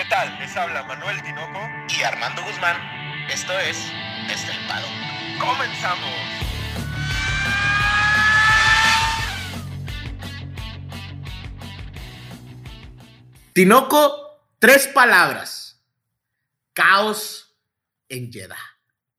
[0.00, 0.38] ¿Qué tal?
[0.38, 1.60] Les habla Manuel Tinoco
[1.94, 2.74] y Armando Guzmán.
[3.30, 3.76] Esto es
[4.32, 4.86] Estelpado.
[5.38, 6.08] ¡Comenzamos!
[13.52, 15.84] Tinoco, tres palabras.
[16.72, 17.54] Caos
[18.08, 18.56] en Jeddah.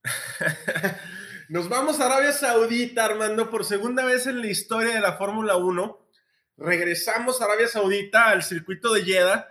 [1.49, 5.57] Nos vamos a Arabia Saudita, Armando, por segunda vez en la historia de la Fórmula
[5.57, 6.07] 1.
[6.57, 9.47] Regresamos a Arabia Saudita, al circuito de Jeddah,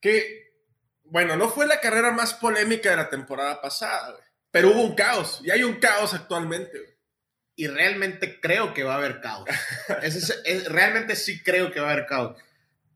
[0.00, 0.51] que,
[1.12, 4.16] bueno, no fue la carrera más polémica de la temporada pasada,
[4.50, 6.96] pero hubo un caos, y hay un caos actualmente.
[7.54, 9.46] Y realmente creo que va a haber caos.
[10.70, 12.38] realmente sí creo que va a haber caos.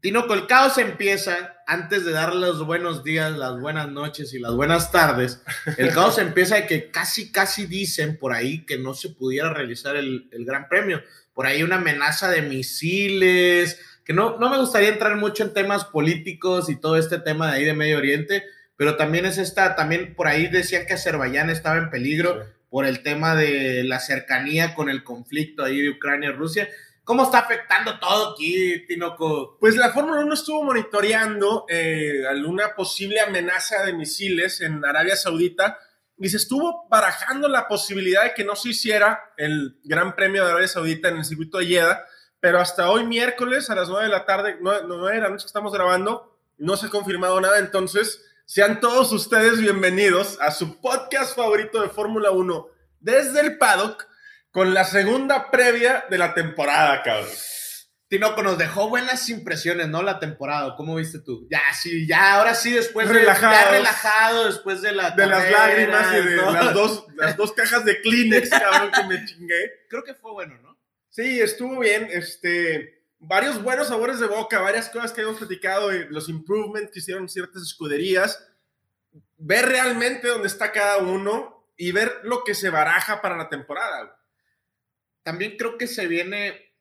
[0.01, 4.55] Tinoco, el caos empieza antes de dar los buenos días, las buenas noches y las
[4.55, 5.43] buenas tardes.
[5.77, 9.95] El caos empieza de que casi, casi dicen por ahí que no se pudiera realizar
[9.95, 11.03] el, el Gran Premio.
[11.35, 15.85] Por ahí una amenaza de misiles, que no, no me gustaría entrar mucho en temas
[15.85, 18.45] políticos y todo este tema de ahí de Medio Oriente,
[18.77, 23.03] pero también es esta, también por ahí decían que Azerbaiyán estaba en peligro por el
[23.03, 26.69] tema de la cercanía con el conflicto ahí de Ucrania y Rusia.
[27.03, 29.59] ¿Cómo está afectando todo aquí, Tinoco?
[29.59, 35.79] Pues la Fórmula 1 estuvo monitoreando eh, alguna posible amenaza de misiles en Arabia Saudita
[36.19, 40.51] y se estuvo barajando la posibilidad de que no se hiciera el Gran Premio de
[40.51, 42.05] Arabia Saudita en el circuito de Jeddah,
[42.47, 45.49] pero hasta hoy miércoles a las 9 de la tarde, 9, de la noche que
[45.49, 51.35] estamos grabando, no se ha confirmado nada, entonces sean todos ustedes bienvenidos a su podcast
[51.35, 52.69] favorito de Fórmula 1
[53.01, 54.07] desde el paddock
[54.53, 57.29] con la segunda previa de la temporada, cabrón.
[58.07, 60.05] Tinoco nos dejó buenas impresiones, ¿no?
[60.05, 61.49] La temporada, ¿cómo viste tú?
[61.51, 65.51] Ya, sí, ya, ahora sí, después relajado, de, ya relajado, después de la De las
[65.51, 69.87] lágrimas y de las, dos, las dos cajas de Kleenex, cabrón, que me chingué.
[69.89, 70.76] Creo que fue bueno, ¿no?
[71.17, 76.29] Sí, estuvo bien, este, varios buenos sabores de boca, varias cosas que hemos platicado, los
[76.29, 78.47] improvements que hicieron ciertas escuderías,
[79.39, 84.23] ver realmente dónde está cada uno y ver lo que se baraja para la temporada,
[85.23, 86.75] también creo que se viene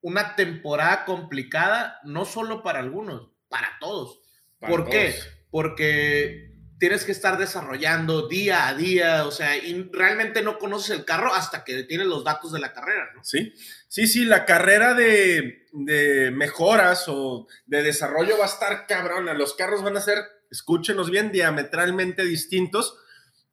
[0.00, 4.22] una temporada complicada, no solo para algunos, para todos.
[4.60, 5.14] ¿Por qué?
[5.50, 6.47] Porque
[6.78, 11.34] tienes que estar desarrollando día a día, o sea, y realmente no conoces el carro
[11.34, 13.24] hasta que tienes los datos de la carrera, ¿no?
[13.24, 13.52] Sí,
[13.88, 19.54] sí, sí, la carrera de, de mejoras o de desarrollo va a estar cabrona, los
[19.54, 20.18] carros van a ser,
[20.50, 22.96] escúchenos bien, diametralmente distintos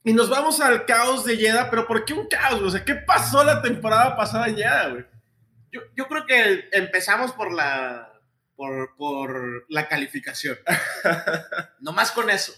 [0.08, 2.62] y nos vamos al caos de Yeda, pero ¿por qué un caos?
[2.62, 5.06] O sea, ¿qué pasó la temporada pasada en Yeda, güey?
[5.72, 8.14] Yo, yo, creo que empezamos por la,
[8.56, 10.60] por, por la calificación.
[11.80, 12.54] Nomás con eso.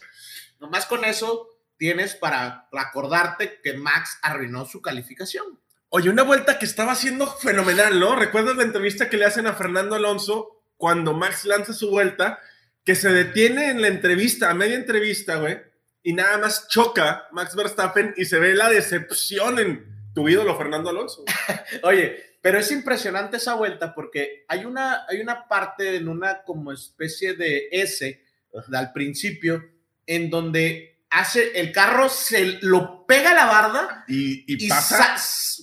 [0.59, 5.59] Nomás con eso tienes para acordarte que Max arruinó su calificación.
[5.89, 8.15] Oye, una vuelta que estaba haciendo fenomenal, ¿no?
[8.15, 12.39] ¿Recuerdas la entrevista que le hacen a Fernando Alonso cuando Max lanza su vuelta?
[12.83, 15.59] Que se detiene en la entrevista, a media entrevista, güey
[16.07, 20.89] y nada más choca Max Verstappen y se ve la decepción en tu ídolo Fernando
[20.89, 21.25] Alonso.
[21.83, 26.71] Oye, pero es impresionante esa vuelta porque hay una, hay una parte en una como
[26.71, 28.23] especie de S
[28.71, 29.61] al principio
[30.07, 35.15] en donde hace el carro se lo pega a la barda y, pasa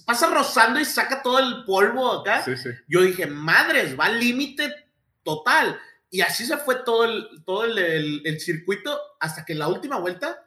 [0.04, 2.44] pasa rozando y saca todo el polvo acá.
[2.88, 4.72] Yo dije, madres, va al límite
[5.22, 5.80] total.
[6.10, 10.46] Y así se fue todo el, todo el, circuito hasta que la última vuelta,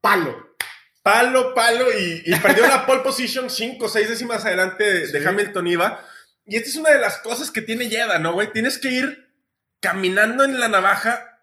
[0.00, 0.56] palo.
[1.02, 6.04] Palo, palo, y, perdió la pole position cinco o seis décimas adelante de, Hamilton iba.
[6.44, 8.52] Y esta es una de las cosas que tiene Yeda, ¿no, güey?
[8.52, 9.32] Tienes que ir
[9.80, 11.35] caminando en la navaja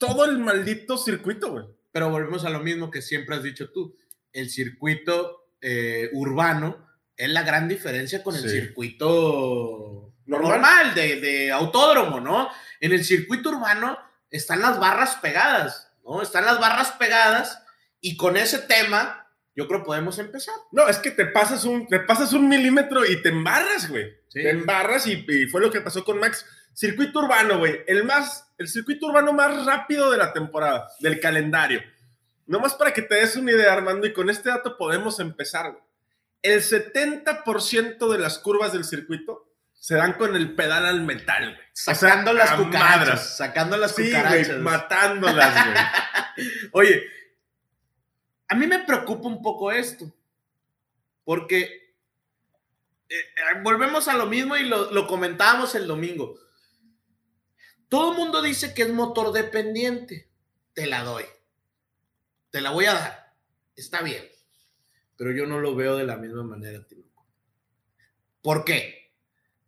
[0.00, 1.66] todo el maldito circuito, güey.
[1.92, 3.96] Pero volvemos a lo mismo que siempre has dicho tú.
[4.32, 12.48] El circuito eh, urbano es la gran diferencia con el circuito normal, de, autódromo, ¿no?
[12.80, 13.98] En el circuito urbano
[14.30, 16.22] están las barras pegadas, ¿no?
[16.22, 17.62] Están las barras pegadas
[18.00, 20.54] y con ese tema yo creo podemos empezar.
[20.72, 24.18] No, es que te pasas un, te pasas un milímetro y te embarras, güey.
[24.32, 26.46] Te embarras y, fue lo que pasó con Max.
[26.72, 27.80] Circuito urbano, güey.
[27.86, 31.82] El más, el circuito urbano más rápido de la temporada, del calendario.
[32.46, 35.82] Nomás para que te des una idea, Armando, y con este dato podemos empezar, güey.
[36.42, 41.66] El 70% de las curvas del circuito se dan con el pedal al metal, güey.
[41.72, 43.38] Sacando las cucarachas.
[43.38, 44.58] Sacando las sí, cucarachas.
[44.58, 46.48] matándolas, güey.
[46.72, 47.06] Oye,
[48.46, 50.04] a mí me preocupa un poco esto.
[51.24, 51.94] Porque
[53.08, 56.38] eh, eh, volvemos a lo mismo y lo, lo comentábamos el domingo.
[57.90, 60.30] Todo el mundo dice que es motor dependiente.
[60.72, 61.24] Te la doy.
[62.50, 63.34] Te la voy a dar.
[63.76, 64.24] Está bien.
[65.16, 67.26] Pero yo no lo veo de la misma manera, Tinoco.
[68.40, 69.12] ¿Por qué?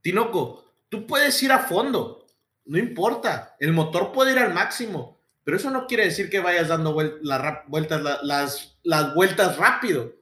[0.01, 2.21] Tinoco, tú puedes ir a fondo,
[2.65, 3.57] No importa.
[3.59, 5.21] El motor puede ir al máximo.
[5.45, 10.15] Pero eso no quiere decir que vayas dando vueltas, la- las, las vueltas rápido.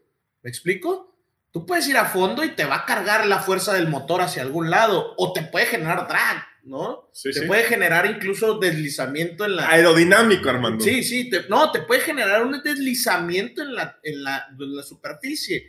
[0.42, 1.14] ¿Me explico?
[1.50, 4.40] Tú puedes ir a fondo y te va a cargar la fuerza del motor hacia
[4.40, 5.12] algún lado.
[5.18, 7.08] O te puede generar drag, ¿no?
[7.12, 7.46] Sí, te sí.
[7.46, 10.84] puede generar incluso deslizamiento en la, Aerodinámico, Armando.
[10.84, 14.82] Sí, sí, te- no, te puede generar un deslizamiento en la, en, la, en la
[14.82, 15.66] superficie.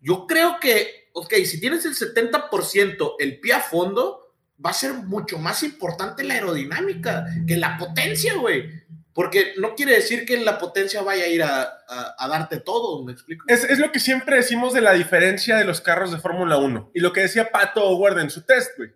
[0.00, 4.34] Yo creo que, ok, si tienes el 70% el pie a fondo,
[4.64, 8.70] va a ser mucho más importante la aerodinámica que la potencia, güey.
[9.12, 13.04] Porque no quiere decir que la potencia vaya a ir a, a- a darte todo,
[13.04, 13.44] ¿me explico?
[13.48, 16.92] Es, es lo que siempre decimos de la diferencia de los carros de Fórmula 1.
[16.94, 18.90] Y lo que decía Pato Howard en su test, güey.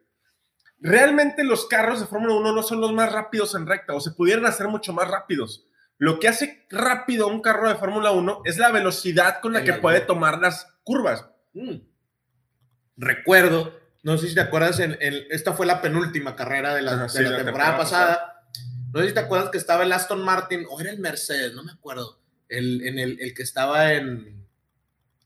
[0.82, 4.10] Realmente los carros de Fórmula 1 no son los más rápidos en recta, o se
[4.10, 5.66] pudieran hacer mucho más rápidos.
[5.98, 9.74] Lo que hace rápido un carro de Fórmula 1 es la velocidad con la que
[9.74, 11.26] puede tomar las curvas.
[11.52, 11.76] Mm.
[12.96, 16.92] Recuerdo, no sé si te acuerdas, en, en- esta fue la penúltima carrera de la,
[16.92, 18.28] Ajá, de sí, la la temporada, temporada pasada.
[18.92, 21.62] No sé si te acuerdas que estaba el Aston Martin, o era el Mercedes, no
[21.64, 22.20] me acuerdo.
[22.48, 24.46] El, en el, el que estaba en.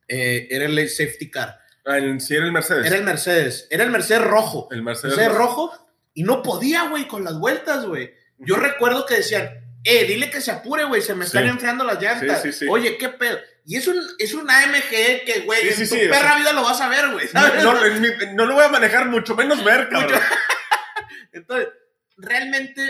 [0.09, 1.59] eh, era el safety car.
[1.87, 2.87] Ah, Sí, era el Mercedes.
[2.87, 3.67] Era el Mercedes.
[3.71, 4.69] Era el Mercedes rojo.
[4.73, 5.17] el Mercedes.
[5.17, 5.73] Mercedes rojo.
[6.15, 8.13] Y no podía, güey, con las vueltas, güey.
[8.39, 9.49] Yo recuerdo que decían,
[9.85, 11.51] eh, dile que se apure, güey, se me están Sí.
[11.51, 12.43] enfriando las llantas.
[12.43, 12.67] Sí, sí, sí.
[12.69, 13.39] Oye, qué pedo.
[13.65, 16.89] Y es un, es un AMG que, güey, en tu perra vida lo vas a
[16.89, 17.29] ver, güey.
[17.33, 20.21] No, no, no lo voy a manejar mucho menos ver, cabrón.
[21.33, 21.69] Entonces,
[22.17, 22.83] realmente,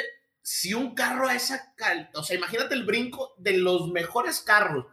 [0.43, 4.87] si un carro a esa cal, o sea, imagínate el brinco de los mejores carros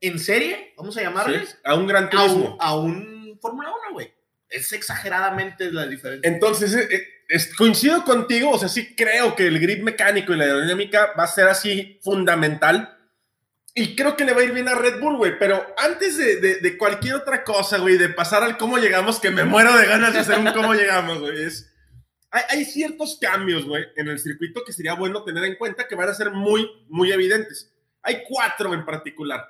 [0.00, 2.52] en serie, vamos a llamarles, a un gran a turismo.
[2.54, 4.12] un, a un Fórmula 1, güey.
[4.48, 6.28] Es exageradamente la diferencia.
[6.30, 6.88] Entonces, eh,
[7.28, 11.24] eh, coincido contigo, o sea, sí creo que el grip mecánico y la aerodinámica va
[11.24, 12.94] a ser así fundamental.
[13.74, 15.38] Y creo que le va a ir bien a Red Bull, güey.
[15.38, 19.30] Pero antes de, de- de cualquier otra cosa, güey, de pasar al cómo llegamos, que
[19.30, 21.72] me muero de ganas de hacer un cómo llegamos, güey, es...
[22.30, 25.94] Hay, hay ciertos cambios, güey, en el circuito que sería bueno tener en cuenta que
[25.94, 27.72] van a ser muy, muy evidentes.
[28.02, 29.46] Hay cuatro en particular.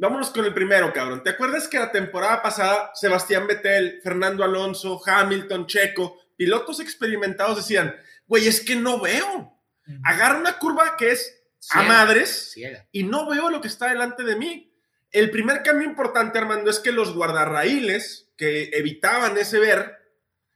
[0.00, 1.22] Vámonos con el primero, cabrón.
[1.22, 7.94] ¿Te acuerdas que la temporada pasada Sebastián Vettel, Fernando Alonso, Hamilton, Checo, pilotos experimentados decían,
[8.26, 9.54] güey, es que no veo.
[10.02, 11.42] Agarra una curva que es
[11.72, 12.86] a madres ciega.
[12.92, 14.72] y no veo lo que está delante de mí.
[15.10, 19.98] El primer cambio importante, Armando, es que los guardarraíles que evitaban ese ver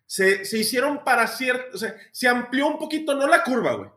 [0.07, 3.91] se, se hicieron para cierto, o sea, se amplió un poquito, no la curva, güey,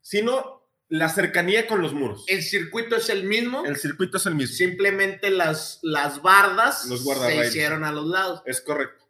[0.00, 0.61] sino
[0.92, 2.22] la cercanía con los muros.
[2.26, 4.54] El circuito es el mismo, El circuito es el mismo.
[4.54, 8.42] simplemente las, las bardas Los se hicieron a los lados.
[8.44, 9.02] Es correcto.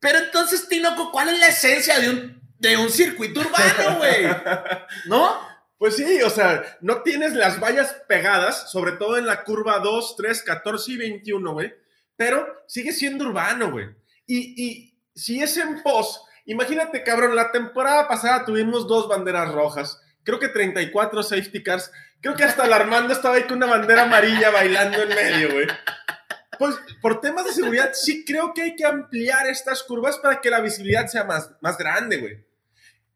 [0.00, 4.24] Pero entonces, Tinoco, ¿cuál es la esencia de un, de un circuito urbano, güey?
[5.06, 5.38] ¿No?
[5.76, 10.16] Pues sí, o sea, no tienes las vallas pegadas, sobre todo en la curva 2,
[10.16, 11.74] 3, 14 y 21, güey,
[12.16, 13.88] pero sigue siendo urbano, güey.
[14.26, 20.00] Y, y si es en pos, imagínate, cabrón, la temporada pasada tuvimos dos banderas rojas,
[20.28, 21.90] creo que 34 safety cars,
[22.20, 25.66] creo que hasta el Armando estaba ahí con una bandera amarilla bailando en medio, güey.
[26.58, 30.50] Pues por temas de seguridad, sí creo que hay que ampliar estas curvas para que
[30.50, 32.44] la visibilidad sea más, más grande, güey.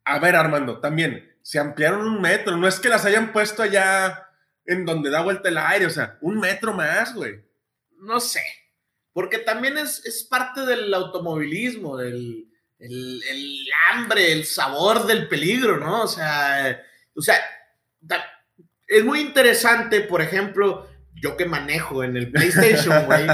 [0.05, 4.31] A ver, Armando, también, se ampliaron un metro, no es que las hayan puesto allá
[4.65, 7.45] en donde da vuelta el aire, o sea, un metro más, güey.
[7.99, 8.43] No sé.
[9.13, 12.49] Porque también es, es parte del automovilismo, el,
[12.79, 16.05] el hambre, el sabor del peligro, ¿no?
[16.05, 16.83] O sea,
[17.15, 17.37] o sea,
[18.89, 23.27] es muy interesante, por ejemplo, yo que manejo en el PlayStation, güey,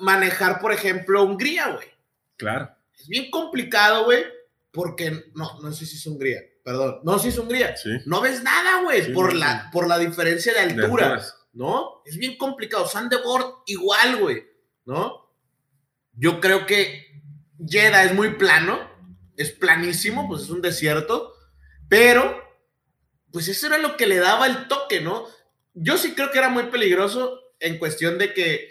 [0.00, 1.88] manejar, por ejemplo, Hungría, güey.
[2.36, 2.70] Claro.
[2.98, 4.24] Es bien complicado, güey,
[4.70, 7.76] porque no, no sé si es Hungría, perdón, no, si es Hungría.
[7.76, 7.90] Sí.
[8.06, 11.20] No ves nada, güey, Sí, por, la, por la diferencia de altura.
[11.52, 12.02] ¿no?
[12.04, 12.86] Es bien complicado.
[12.86, 14.44] Sandeboard igual, güey,
[14.84, 15.28] ¿no?
[16.12, 17.22] Yo creo que
[17.66, 18.78] Jeddah es muy plano,
[19.36, 21.32] es planísimo, pues es un desierto,
[21.88, 22.47] pero
[23.32, 25.26] pues eso era lo que le daba el toque, ¿no?
[25.74, 28.70] Yo sí creo que era muy peligroso en cuestión de que,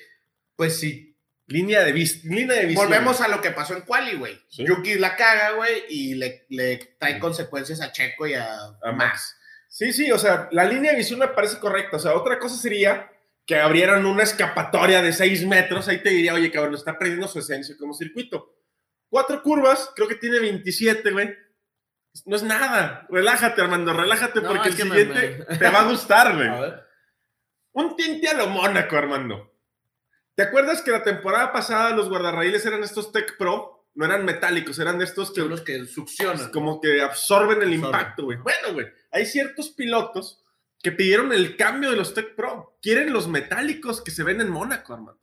[0.56, 1.08] pues sí,
[1.50, 2.90] Línea de, línea de visión.
[2.90, 4.38] volvemos a lo que pasó en Quali, güey.
[4.50, 4.66] Sí.
[4.68, 9.38] Yuki la caga, güey, y le, le trae consecuencias a Checo y a, A Max.
[9.70, 11.96] Sí, sí, o sea, la línea de visión me parece correcta.
[11.96, 13.10] O sea, otra cosa sería
[13.46, 15.88] que abrieran una escapatoria de 6 metros.
[15.88, 18.54] Ahí te diría, oye, cabrón, está perdiendo su esencia como circuito.
[19.10, 21.34] Cuatro curvas, creo que tiene 27, güey.
[22.26, 23.06] No es nada.
[23.10, 26.48] Relájate, Armando, relájate No, porque el siguiente me- te va a gustar, güey.
[26.50, 26.84] A.
[27.74, 29.54] Un tinte a lo Mónaco, Armando.
[30.36, 33.88] ¿Te acuerdas que la temporada pasada los guardarraíles eran estos Tech Pro?
[33.96, 36.52] No eran metálicos, eran estos que Son los que succionan.
[36.52, 37.86] como que absorben el Absorben.
[37.86, 38.38] impacto, güey.
[38.38, 40.44] Bueno, güey, hay ciertos pilotos
[40.84, 42.78] que pidieron el cambio de los Tech Pro.
[42.82, 45.20] Quieren los metálicos que se ven en Mónaco, Armando.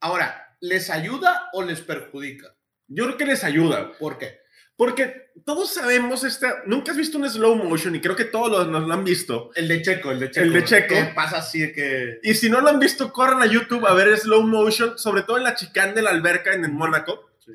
[0.00, 2.56] Ahora, ¿les ayuda o les perjudica?
[2.88, 3.92] Yo creo que les ayuda.
[3.98, 4.40] ¿Por qué?
[4.76, 6.62] Porque todos sabemos esta.
[6.66, 9.50] Nunca has visto un slow motion y creo que todos los- nos lo han visto.
[9.54, 10.46] El de Checo, el de Checo.
[10.46, 10.94] El de Checo.
[10.94, 12.18] Que pasa así que.
[12.22, 15.38] Y si no lo han visto, corran a YouTube a ver slow motion, sobre todo
[15.38, 17.30] en la chicane de la alberca en el Mónaco.
[17.44, 17.52] Sí.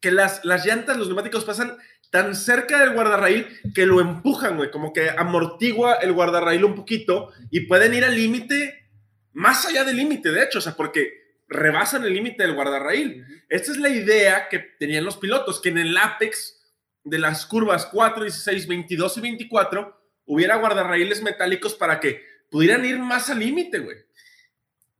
[0.00, 1.76] Que las, las llantas, los neumáticos pasan
[2.10, 4.70] tan cerca del guardarraíl que lo empujan, güey.
[4.70, 8.88] Como que amortigua el guardarraíl un poquito y pueden ir al límite,
[9.32, 13.24] más allá del límite, de hecho, o sea, porque rebasan el límite del guardarraíl.
[13.48, 16.59] Esta es la idea que tenían los pilotos, que en el apex
[17.04, 22.98] de las curvas 4, 16, 22 y 24 hubiera guardarraíles metálicos para que pudieran ir
[22.98, 23.96] más al límite, güey.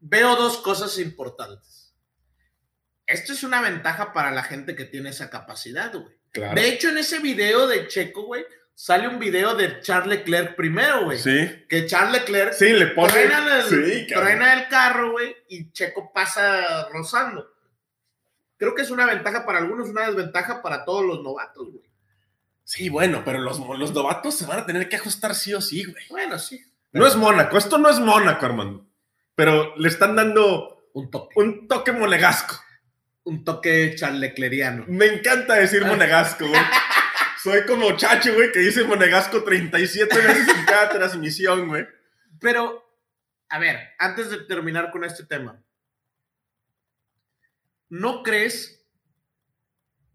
[0.00, 1.94] Veo dos cosas importantes.
[3.06, 6.16] Esto es una ventaja para la gente que tiene esa capacidad, güey.
[6.32, 6.60] Claro.
[6.60, 11.04] De hecho, en ese video de Checo, güey, sale un video de Charles Leclerc primero,
[11.04, 11.18] güey.
[11.18, 11.64] Sí.
[11.68, 13.12] Que Charles Leclerc Sí, le pone.
[13.12, 17.46] truena, el, Sí, el carro, güey, y Checo pasa rozando.
[18.56, 21.89] Creo que es una ventaja para algunos, una desventaja para todos los novatos, güey.
[22.70, 25.82] Sí, bueno, pero los, los novatos se van a tener que ajustar sí o sí,
[25.82, 26.04] güey.
[26.08, 26.64] Bueno, sí.
[26.92, 28.88] No es Mónaco, esto no es Mónaco, hermano.
[29.34, 31.34] Pero le están dando Un toque.
[31.34, 32.60] un toque monegasco.
[33.24, 34.84] Un toque charlecleriano.
[34.86, 36.60] Me encanta decir monegasco, güey.
[37.42, 41.88] Soy como Chacho, güey, que dice monegasco 37 veces en cada transmisión, güey.
[42.38, 42.88] Pero,
[43.48, 45.60] a ver, antes de terminar con este tema,
[47.88, 48.79] ¿no crees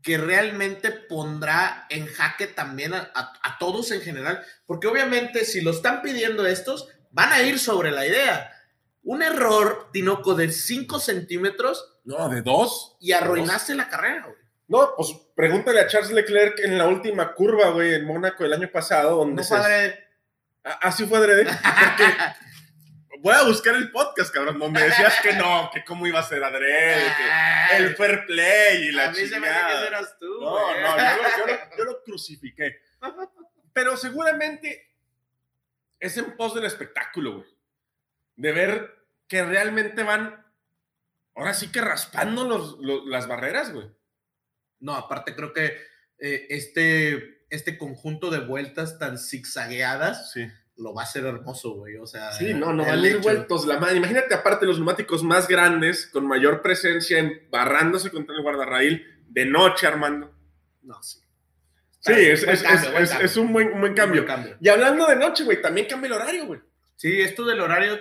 [0.05, 4.41] que realmente pondrá en jaque también a, a- a todos en general?
[4.67, 8.51] Porque obviamente si lo están pidiendo estos, van a ir sobre la idea.
[9.03, 12.95] Un error, Tinoco, de 5 centímetros No, de dos.
[12.99, 14.37] y arruinaste la carrera, güey.
[14.67, 18.69] No, pues pregúntale a Charles Leclerc en la última curva, güey, en Mónaco el año
[18.71, 19.53] pasado, donde No se...
[19.55, 20.07] padre.
[20.63, 21.45] Ah, Así fue adrede.
[21.45, 22.13] Porque
[23.19, 26.43] voy a buscar el podcast, cabrón, donde decías que no, que cómo iba a ser
[26.43, 27.01] adrede,
[27.69, 29.87] que el fair play y la a mí se me hace que chingada.
[29.87, 30.25] eras tú.
[30.41, 30.81] No, güey.
[30.81, 32.77] no, yo lo, yo lo- yo lo crucifiqué.
[33.73, 34.91] Pero seguramente
[35.99, 37.47] es en pos del espectáculo, güey.
[38.35, 38.95] De ver
[39.27, 40.45] que realmente van,
[41.35, 43.87] ahora sí que raspando los- los- las barreras, güey.
[44.79, 45.77] No, aparte creo que
[46.19, 50.47] eh, este, este conjunto de vueltas tan zigzagueadas Sí.
[50.77, 51.97] Lo va a hacer hermoso, güey.
[51.97, 53.97] O sea, Sí, no, no van a ir vueltos la madre.
[53.97, 59.87] Imagínate, aparte, los neumáticos más grandes, con mayor presencia, embarrándose contra el guardarraíl, de noche,
[59.87, 60.33] Armando.
[60.83, 61.19] No, sí.
[61.99, 64.23] Sí, es, cambio, un buen, un buen cambio.
[64.23, 64.57] Buen cambio.
[64.61, 66.61] Y hablando de noche, güey, también cambia el horario, güey.
[66.95, 67.99] Sí, esto del horario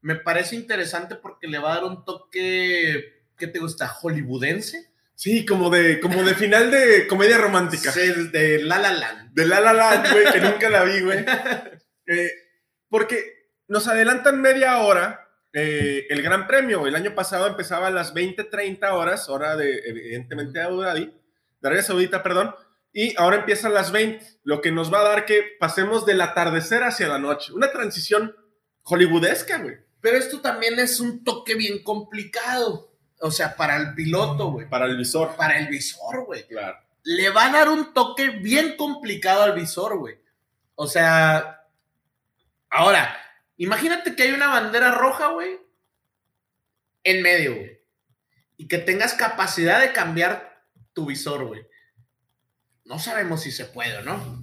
[0.00, 3.88] me parece interesante porque le va a dar un toque, ¿qué te gusta?
[3.88, 4.90] ¿Hollywoodense?
[5.14, 7.92] Sí, como de, como de final de comedia romántica.
[7.92, 9.34] Sí, de La La Land.
[9.34, 11.24] De La La Land, güey, que nunca la vi, güey.
[12.12, 12.30] Eh,
[12.88, 16.86] porque nos adelantan media hora eh, el Gran Premio.
[16.86, 21.06] El año pasado empezaba a las 20, 30 horas, hora de, evidentemente, de Abu Dhabi,
[21.06, 22.54] de Arabia Saudita, perdón.
[22.92, 26.20] Y ahora empieza a las 20, lo que nos va a dar que pasemos del
[26.20, 27.54] atardecer hacia la noche.
[27.54, 28.36] Una transición
[28.82, 29.76] hollywoodesca, güey.
[30.02, 32.92] Pero esto también es un toque bien complicado.
[33.20, 34.68] O sea, para el piloto, güey.
[34.68, 35.34] Para el visor.
[35.36, 36.46] Para el visor, güey.
[36.46, 36.76] Claro.
[37.04, 40.16] le va a dar un toque bien complicado al visor, güey.
[40.74, 41.61] O sea,
[42.72, 43.16] ahora,
[43.56, 45.60] imagínate que hay una bandera roja, güey,
[47.04, 47.80] en medio, güey.
[48.56, 51.66] Y que tengas capacidad de cambiar tu visor, güey.
[52.84, 54.42] No sabemos si se puede o no.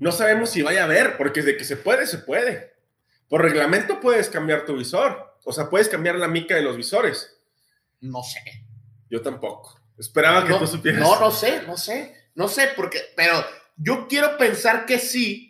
[0.00, 2.74] No sabemos si vaya a haber, porque de que se puede, se puede.
[3.28, 5.36] Por reglamento puedes cambiar tu visor.
[5.44, 7.40] O sea, puedes cambiar la mica de los visores.
[8.00, 8.40] No sé.
[9.10, 9.80] Yo tampoco.
[9.98, 11.00] Esperaba que no, tú supieras.
[11.00, 12.14] No, no sé, no sé.
[12.34, 13.44] No sé, porque, pero
[13.76, 15.47] yo quiero pensar que sí,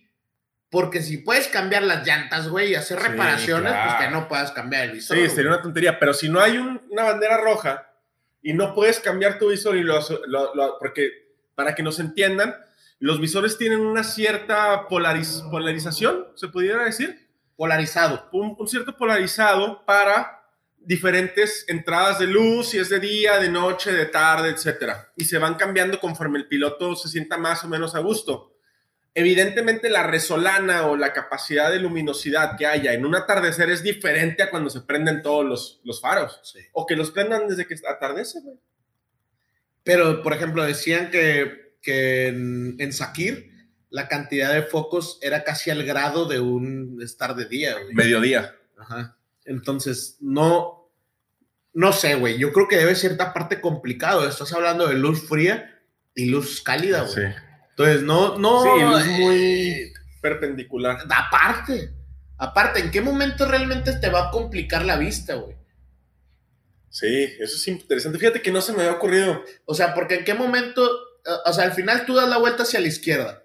[0.71, 3.99] porque si puedes cambiar las llantas, güey, y hacer Sí, reparaciones, pues claro.
[3.99, 5.17] que no puedas cambiar el visor.
[5.17, 5.35] Sí, güey.
[5.35, 7.91] sería una tontería, pero si no hay un- una bandera roja
[8.43, 11.11] y no puedes cambiar tu visor y lo, lo- lo- porque
[11.55, 12.55] para que nos entiendan,
[13.01, 18.29] los visores tienen una cierta polariz- polarización, se pudiera decir, Polarizado.
[18.33, 20.43] un, un cierto polarizado para
[20.77, 25.39] diferentes entradas de luz, si es de día, de noche, de tarde, etcétera, y se
[25.39, 28.55] van cambiando conforme el piloto se sienta más o menos a gusto.
[29.19, 34.45] Evidentemente la resolana o la capacidad de luminosidad que haya en un atardecer es diferente
[34.45, 36.39] a cuando se prenden todos los, los faros.
[36.45, 36.61] Sí.
[36.71, 38.61] O que los prendan desde que atardece, güey.
[39.83, 43.51] Pero, por ejemplo, decían que, que en, en Sakir
[43.91, 47.95] la cantidad de focos era casi al grado de un estar de día, güey.
[47.95, 48.55] Mediodía.
[48.79, 49.19] Ajá.
[49.45, 50.93] Entonces, no,
[51.73, 52.39] no sé, güey.
[52.39, 54.29] Yo creo que debe ser esta parte complicado.
[54.29, 55.83] Estás hablando de luz fría
[56.15, 57.15] y luz cálida, güey.
[57.15, 57.48] Sí.
[57.79, 58.63] Entonces, no, no.
[58.63, 60.99] Sí, eh, muy perpendicular.
[61.09, 61.93] Aparte,
[62.37, 65.57] aparte, ¿en qué momento realmente te va a complicar la vista, güey?
[66.91, 68.19] Sí, eso es interesante.
[68.19, 69.43] Fíjate que no se me había ocurrido.
[69.65, 70.91] O sea, porque en qué momento
[71.45, 73.45] o sea, al final tú das la vuelta hacia la izquierda.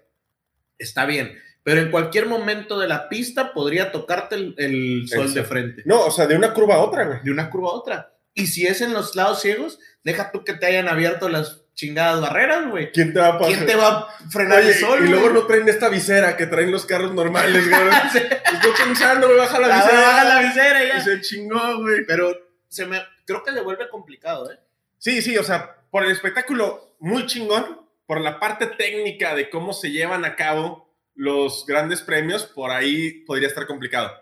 [0.78, 1.38] Está bien.
[1.62, 5.34] Pero en cualquier momento de la pista podría tocarte el, el sol sol.
[5.34, 5.82] de frente.
[5.86, 7.18] No, o sea, de una curva a otra, güey.
[7.22, 8.14] De una curva a otra.
[8.34, 12.20] Y si es en los lados ciegos, deja tú que te hayan abierto las chingadas
[12.20, 12.92] barreras, güey.
[12.92, 13.54] ¿Quién te va a pasar?
[13.54, 15.04] ¿Quién te va a frenar Oye, el sol?
[15.04, 17.82] y luego no traen esta visera que traen los carros normales, güey.
[18.54, 20.00] Estoy pensando, me baja la Ah, visera.
[20.02, 21.00] baja la visera Y ya.
[21.00, 22.04] se chingó, güey.
[22.06, 22.32] Pero
[22.68, 24.58] se me, creo que le vuelve complicado, ¿eh?
[24.98, 29.72] Sí, sí, o sea, por el espectáculo muy chingón, por la parte técnica de cómo
[29.72, 34.12] se llevan a cabo los grandes premios, por ahí podría estar complicado.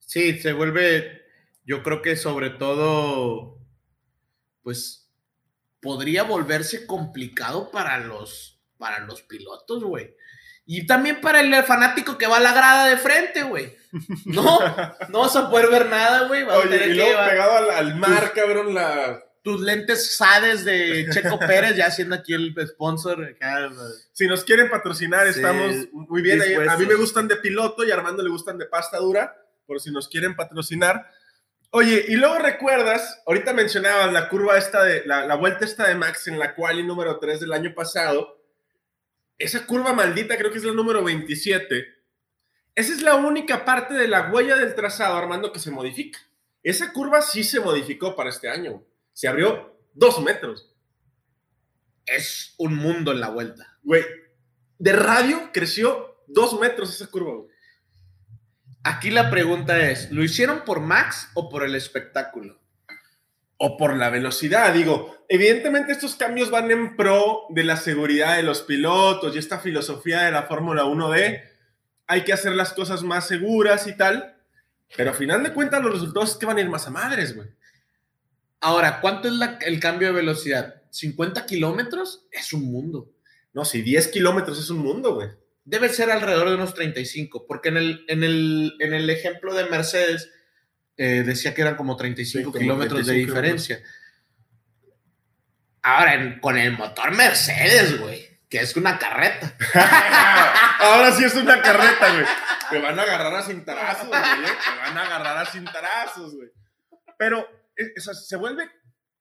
[0.00, 1.22] Sí, se vuelve,
[1.64, 3.58] yo creo que sobre todo,
[4.62, 5.05] pues,
[5.80, 10.14] podría volverse complicado para los, para los pilotos, güey.
[10.68, 13.76] Y también para el fanático que va a la grada de frente, güey.
[14.24, 14.58] No,
[15.08, 16.42] no vas a poder ver nada, güey.
[16.44, 19.22] Vas a Oye, tener y luego pegado al, al mar, cabrón, la...
[19.42, 23.36] tus lentes Sades de Checo Pérez, ya siendo aquí el sponsor.
[24.12, 26.42] Si nos quieren patrocinar, Sí, estamos muy bien.
[26.68, 29.80] A mí me gustan de piloto y a Armando le gustan de pasta dura, por
[29.80, 31.08] si nos quieren patrocinar.
[31.70, 35.94] Oye, y luego recuerdas, ahorita mencionabas la curva esta de, la, la vuelta esta de
[35.94, 38.42] Max en la quali número 3 del año pasado.
[39.38, 41.96] Esa curva maldita creo que es la número 27.
[42.74, 46.18] Esa es la única parte de la huella del trazado, Armando, que se modifica.
[46.62, 48.84] Esa curva sí se modificó para este año.
[49.12, 50.74] Se abrió dos metros.
[52.04, 53.78] Es un mundo en la vuelta.
[53.82, 54.04] Güey,
[54.78, 57.55] de radio creció dos metros esa curva, güey.
[58.88, 62.60] Aquí la pregunta es, ¿lo hicieron por Max o por el espectáculo?
[63.56, 65.24] O por la velocidad, digo.
[65.28, 70.22] Evidentemente estos cambios van en pro de la seguridad de los pilotos y esta filosofía
[70.22, 71.42] de la Fórmula 1 de
[72.06, 74.36] hay que hacer las cosas más seguras y tal.
[74.96, 77.34] Pero a final de cuentas los resultados es que van a ir más a madres,
[77.34, 77.48] güey.
[78.60, 80.82] Ahora, ¿cuánto es el cambio de velocidad?
[80.92, 82.28] ¿50 kilómetros?
[82.30, 83.10] Es un mundo.
[83.52, 85.30] No, si 10 kilómetros es un mundo, güey.
[85.66, 89.64] Debe ser alrededor de unos 35, porque en el, en el, en el ejemplo de
[89.64, 90.30] Mercedes
[90.96, 93.82] eh, decía que eran como 35 Sí, como kilómetros de 35 diferencia.
[95.82, 99.54] Ahora, en- con el motor Mercedes, güey, que es una carreta.
[100.80, 102.24] Ahora sí es una carreta, güey.
[102.70, 104.20] Te van a agarrar a cintarazos, güey.
[104.20, 104.56] ¿eh?
[104.64, 106.48] Te van a agarrar a cintarazos, güey.
[107.18, 108.70] Pero, o sea, se vuelve.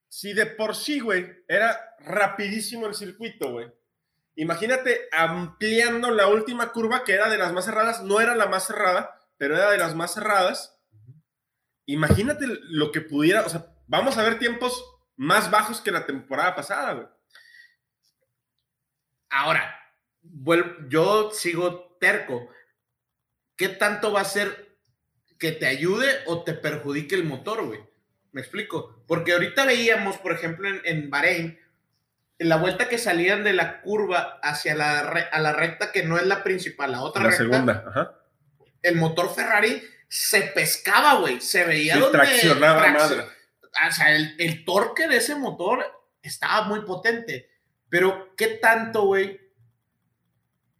[0.07, 3.67] Si de por sí, güey, era rapidísimo el circuito, güey.
[4.35, 8.03] Imagínate ampliando la última curva, que era de las más cerradas.
[8.03, 10.77] No era la más cerrada, pero era de las más cerradas.
[11.85, 13.45] Imagínate lo que pudiera.
[13.45, 14.83] O sea, vamos a ver tiempos
[15.15, 17.07] más bajos que la temporada pasada, güey.
[19.29, 19.75] Ahora,
[20.23, 22.49] vuel- yo sigo terco.
[23.55, 24.77] ¿Qué tanto va a ser
[25.39, 27.79] que te ayude o te perjudique el motor, güey?
[28.31, 29.03] Me explico.
[29.07, 31.59] Porque ahorita veíamos, por ejemplo, en, en Bahrein,
[32.39, 36.17] la vuelta que salían de la curva hacia la, re- a la recta que no
[36.17, 38.15] es la principal, la otra La recta, segunda, ajá.
[38.81, 41.39] el motor Ferrari se pescaba, güey.
[41.41, 43.27] Se veía Sí, donde traccionaba traccio- madre.
[43.87, 45.85] o sea, el, el torque de ese motor
[46.21, 47.49] estaba muy potente.
[47.89, 49.39] Pero, ¿qué tanto, güey?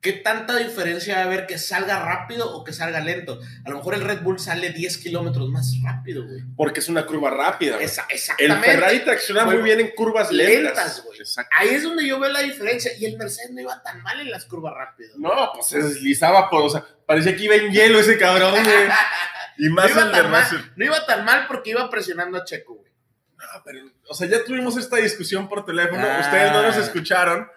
[0.06, 3.40] ¿Qué tanta diferencia va a haber que salga rápido o que salga lento?
[3.66, 6.44] A lo mejor el Red Bull sale 10 kilómetros más rápido, güey.
[6.56, 7.74] Porque es una curva rápida.
[7.74, 7.86] güey.
[7.86, 8.68] Esa- El exactamente.
[8.72, 10.64] Ferrari tracciona muy Bueno, bien en curvas lentas.
[10.64, 11.20] lentas, güey.
[11.58, 12.92] Ahí es donde yo veo la diferencia.
[13.00, 15.14] Y el Mercedes no iba tan mal en las curvas rápidas.
[15.18, 15.24] güey.
[15.24, 18.64] No, pues se deslizaba por, o sea, parecía que iba en hielo ese cabrón, güey.
[19.58, 20.58] Y No más iba, el de tan Russell.
[20.60, 22.92] mal, no iba tan mal porque iba presionando a Checo, güey.
[23.38, 26.06] No, pero, o sea, ya tuvimos esta discusión por teléfono.
[26.06, 26.20] Ah.
[26.22, 27.48] Ustedes no nos escucharon,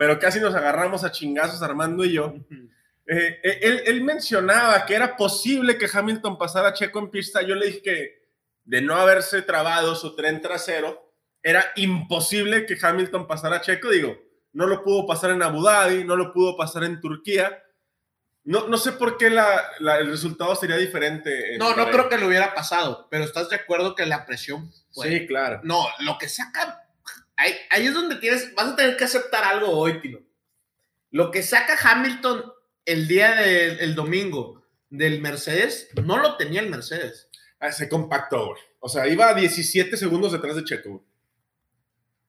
[0.00, 2.32] pero casi nos agarramos a chingazos Armando y yo.
[3.06, 7.42] Eh, eh, él, él mencionaba que era posible que Hamilton pasara a Checo en pista.
[7.42, 8.22] Yo le dije que
[8.64, 13.90] de no haberse trabado su tren trasero, era imposible que Hamilton pasara a Checo.
[13.90, 14.16] Digo,
[14.54, 17.62] no lo pudo pasar en Abu Dhabi, no lo pudo pasar en Turquía.
[18.44, 21.52] No, no sé por qué la- la- el resultado sería diferente.
[21.52, 24.72] en No, no creo que lo hubiera pasado, pero ¿estás de acuerdo que la presión
[24.94, 25.08] fue?
[25.10, 25.60] Sí, claro.
[25.62, 26.86] No, lo que saca.
[27.40, 28.54] Ahí, ahí es donde tienes.
[28.54, 30.18] Vas a tener que aceptar algo hoy, Tino.
[31.10, 32.44] Lo que saca Hamilton
[32.84, 37.28] el día del domingo del Mercedes, no lo tenía el Mercedes.
[37.58, 38.60] Ah, se compactó, güey.
[38.80, 40.90] O sea, iba a 17 segundos detrás de Checo.
[40.90, 41.02] güey.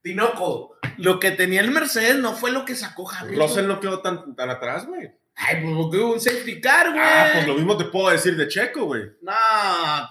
[0.01, 3.47] Tinoco, lo que tenía el Mercedes no fue lo que sacó Hamilton.
[3.47, 5.11] Russell no quedó tan, tan atrás, güey.
[5.35, 7.01] Ay, pues porque hubo un safety car, güey.
[7.03, 9.03] Ah, pues lo mismo te puedo decir de Checo, güey.
[9.21, 9.33] No,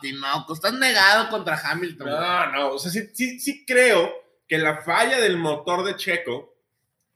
[0.00, 2.06] Tinoco, estás negado contra Hamilton.
[2.06, 2.20] güey.
[2.20, 4.12] No, no, o sea, sí, sí, sí creo
[4.50, 6.56] que la falla del motor de Checo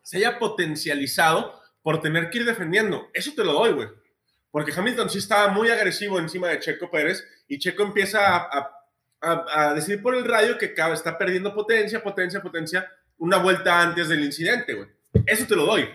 [0.03, 3.11] se haya potencializado por tener que ir defendiendo.
[3.12, 3.88] Eso te lo doy, güey.
[4.53, 8.49] Porque Hamilton sí estaba muy agresivo encima de Checo Pérez y Checo empieza
[9.20, 12.88] a, decir por el radio que está perdiendo potencia, potencia, potencia.
[13.18, 14.88] una vuelta antes del incidente, güey.
[15.27, 15.88] Eso te lo doy.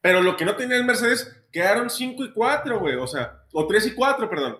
[0.00, 2.96] Pero lo que no tenía el Mercedes, quedaron 5 y 4, güey.
[2.96, 4.58] O sea, o 3 y 4, perdón.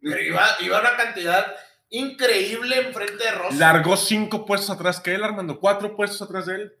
[0.00, 1.56] Iba, iba una cantidad
[1.90, 3.56] increíble enfrente de Rosa.
[3.56, 5.60] Largó 5 puestos atrás que él, Armando.
[5.60, 6.72] 4 puestos atrás de él.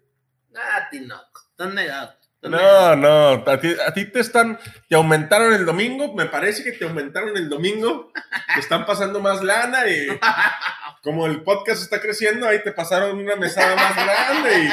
[0.54, 1.40] Ah, Tinoco.
[1.50, 2.16] Están negados.
[2.34, 2.96] están negados.
[2.98, 6.72] No, no, a ti, a ti te están, te aumentaron el domingo, me parece que
[6.72, 8.12] te aumentaron el domingo,
[8.54, 10.06] te están pasando más lana y
[11.02, 14.68] como el podcast está creciendo, ahí te pasaron una mesada más grande y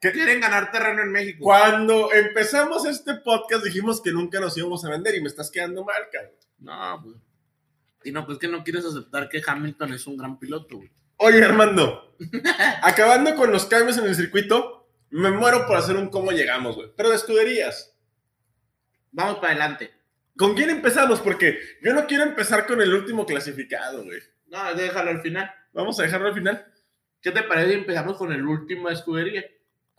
[0.00, 1.44] Quieren ganar terreno en México.
[1.44, 5.84] cuando empezamos este podcast dijimos que nunca nos íbamos a vender y me estás quedando
[5.84, 6.32] mal, cabrón.
[6.58, 7.16] No, pues.
[8.02, 10.90] Tinoco, es que no quieres aceptar que Hamilton es un gran piloto, güey.
[11.16, 12.16] Oye, Armando,
[12.82, 16.88] acabando con los cambios en el circuito, me muero por hacer un cómo llegamos, güey,
[16.96, 17.94] pero de escuderías.
[19.12, 19.90] Vamos para adelante.
[20.36, 21.20] ¿Con quién empezamos?
[21.20, 24.20] Porque yo no quiero empezar con el último clasificado, güey.
[24.46, 25.50] No, déjalo al final.
[25.72, 26.66] Vamos a dejarlo al final.
[27.20, 29.44] ¿Qué te parece si empezamos con el último de escudería?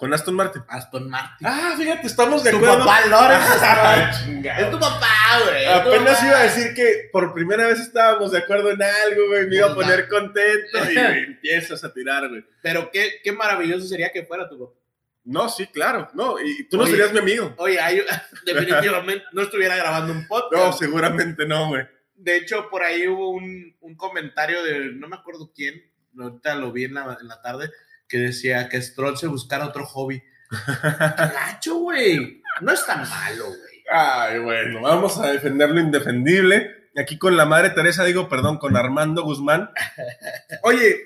[0.02, 0.64] Con Aston Martin.
[0.68, 1.48] Aston Martin.
[1.48, 2.80] Ah, fíjate, estamos de tu acuerdo.
[2.80, 4.66] papá, Lawrence Ah, chingado.
[4.66, 5.08] Es tu papá,
[5.46, 5.64] güey.
[5.66, 6.28] tu Apenas papá.
[6.28, 9.46] iba a decir que por primera vez estábamos de acuerdo en algo, güey.
[9.46, 12.44] Me iba a poner contento y empiezas a tirar, güey.
[12.64, 14.80] Pero qué, qué maravilloso sería que fuera tu papá.
[15.24, 16.10] No, sí, claro.
[16.16, 17.54] No, y tú no serías mi amigo.
[17.58, 18.02] Oye, hay-
[18.44, 20.64] definitivamente no estuviera grabando un podcast.
[20.66, 21.84] No, seguramente no, güey.
[22.16, 25.76] De hecho, por ahí hubo un, un comentario de, no me acuerdo quién,
[26.20, 27.70] ahorita lo vi en la, en la tarde,
[28.12, 30.22] que decía que Stroll se buscara otro hobby.
[30.50, 32.44] ¡Qué gacho, güey!
[32.60, 33.84] No es tan malo, güey.
[33.90, 36.90] Ay, bueno, vamos a defender lo indefendible.
[36.98, 39.72] Aquí con la madre Teresa, digo, perdón, con Armando Guzmán.
[40.64, 40.98] Oye,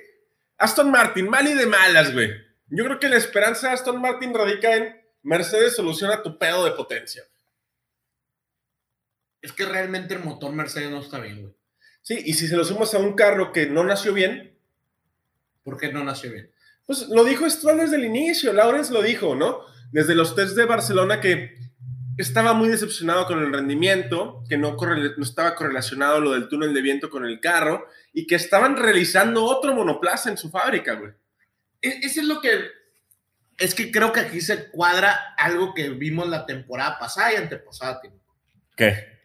[0.57, 2.31] Aston Martin, mal y de malas, güey.
[2.69, 6.71] Yo creo que la esperanza de Aston Martin radica en Mercedes soluciona tu pedo de
[6.71, 7.21] potencia.
[9.41, 11.55] Es que realmente el motor Mercedes no está bien, güey.
[12.01, 14.55] Sí, y si se lo sumas a un carro que no nació bien,
[15.65, 16.51] ¿Por qué no nació bien?
[16.85, 19.61] Pues lo dijo Stroll desde el inicio, Lawrence lo dijo, ¿no?
[19.91, 21.55] Desde los test de Barcelona que
[22.17, 24.77] estaba muy decepcionado con el rendimiento, que no,
[25.21, 29.73] estaba correlacionado lo del túnel de viento con el carro y que estaban realizando otro
[29.73, 31.11] monoplaza en su fábrica, güey.
[31.81, 32.51] E- Eso es lo que.
[33.57, 38.01] Es que creo que aquí se cuadra algo que vimos la temporada pasada y antepasada,
[38.01, 38.11] tío.
[38.75, 39.19] ¿Qué?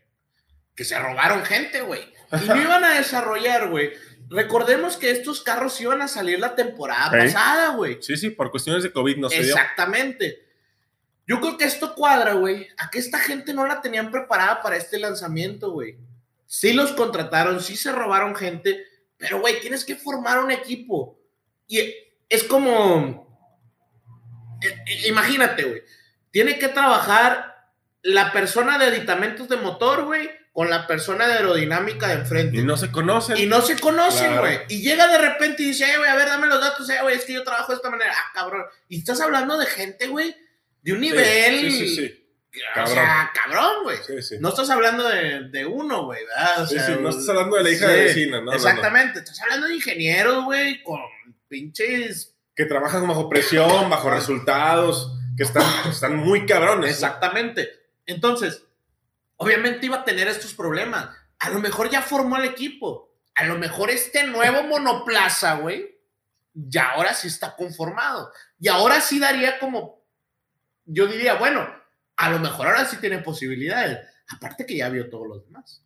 [0.76, 2.02] Que se robaron gente, güey.
[2.32, 3.90] Y no iban a desarrollar, güey.
[4.30, 7.98] Recordemos que estos carros iban a salir la temporada pasada, güey.
[8.00, 9.54] Sí, sí, por cuestiones de COVID no se dio.
[9.54, 10.46] Exactamente.
[11.26, 12.68] Yo creo que esto cuadra, güey.
[12.78, 15.98] A que esta gente no la tenían preparada para este lanzamiento, güey.
[16.46, 18.84] Sí los contrataron, sí se robaron gente,
[19.16, 21.20] pero, güey, tienes que formar un equipo.
[21.66, 21.80] Y
[22.28, 23.28] es como.
[24.62, 25.82] eh, eh, Imagínate, güey.
[26.30, 27.68] Tiene que trabajar
[28.02, 32.58] la persona de aditamentos de motor, güey, con la persona de aerodinámica de enfrente.
[32.58, 33.36] Y no se conocen.
[33.38, 34.40] Y no se conocen, Claro.
[34.42, 34.58] güey.
[34.68, 37.16] Y llega de repente y dice, eh, güey, a ver, dame los datos, eh, güey,
[37.16, 38.12] es que yo trabajo de esta manera.
[38.14, 38.64] Ah, cabrón.
[38.88, 40.34] Y estás hablando de gente, güey,
[40.82, 41.60] de un Sí, nivel.
[41.70, 42.16] Sí, sí, sí.
[42.82, 43.98] O sea, cabrón, güey.
[44.04, 44.36] Sí, sí.
[44.40, 46.62] No estás hablando de, de uno, güey, ¿verdad?
[46.62, 48.44] O Sí, sea, sí, no estás hablando de la hija de vecina, ¿no?
[48.46, 48.56] no, no.
[48.56, 49.20] Exactamente.
[49.20, 50.98] Estás hablando de ingenieros, güey, con
[51.48, 52.34] pinches.
[52.56, 56.90] Que trabajan bajo presión, bajo resultados, que están, están muy cabrones.
[56.90, 57.70] Exactamente.
[58.06, 58.64] Entonces,
[59.40, 61.08] obviamente iba a tener estos problemas.
[61.38, 63.10] A lo mejor ya formó el equipo.
[63.34, 65.98] A lo mejor este nuevo monoplaza, güey,
[66.52, 68.30] ya ahora sí está conformado.
[68.58, 70.04] Y ahora sí daría como,
[70.84, 71.66] yo diría, bueno,
[72.16, 74.06] a lo mejor ahora sí tiene posibilidades.
[74.28, 75.82] Aparte que ya vio todos los demás.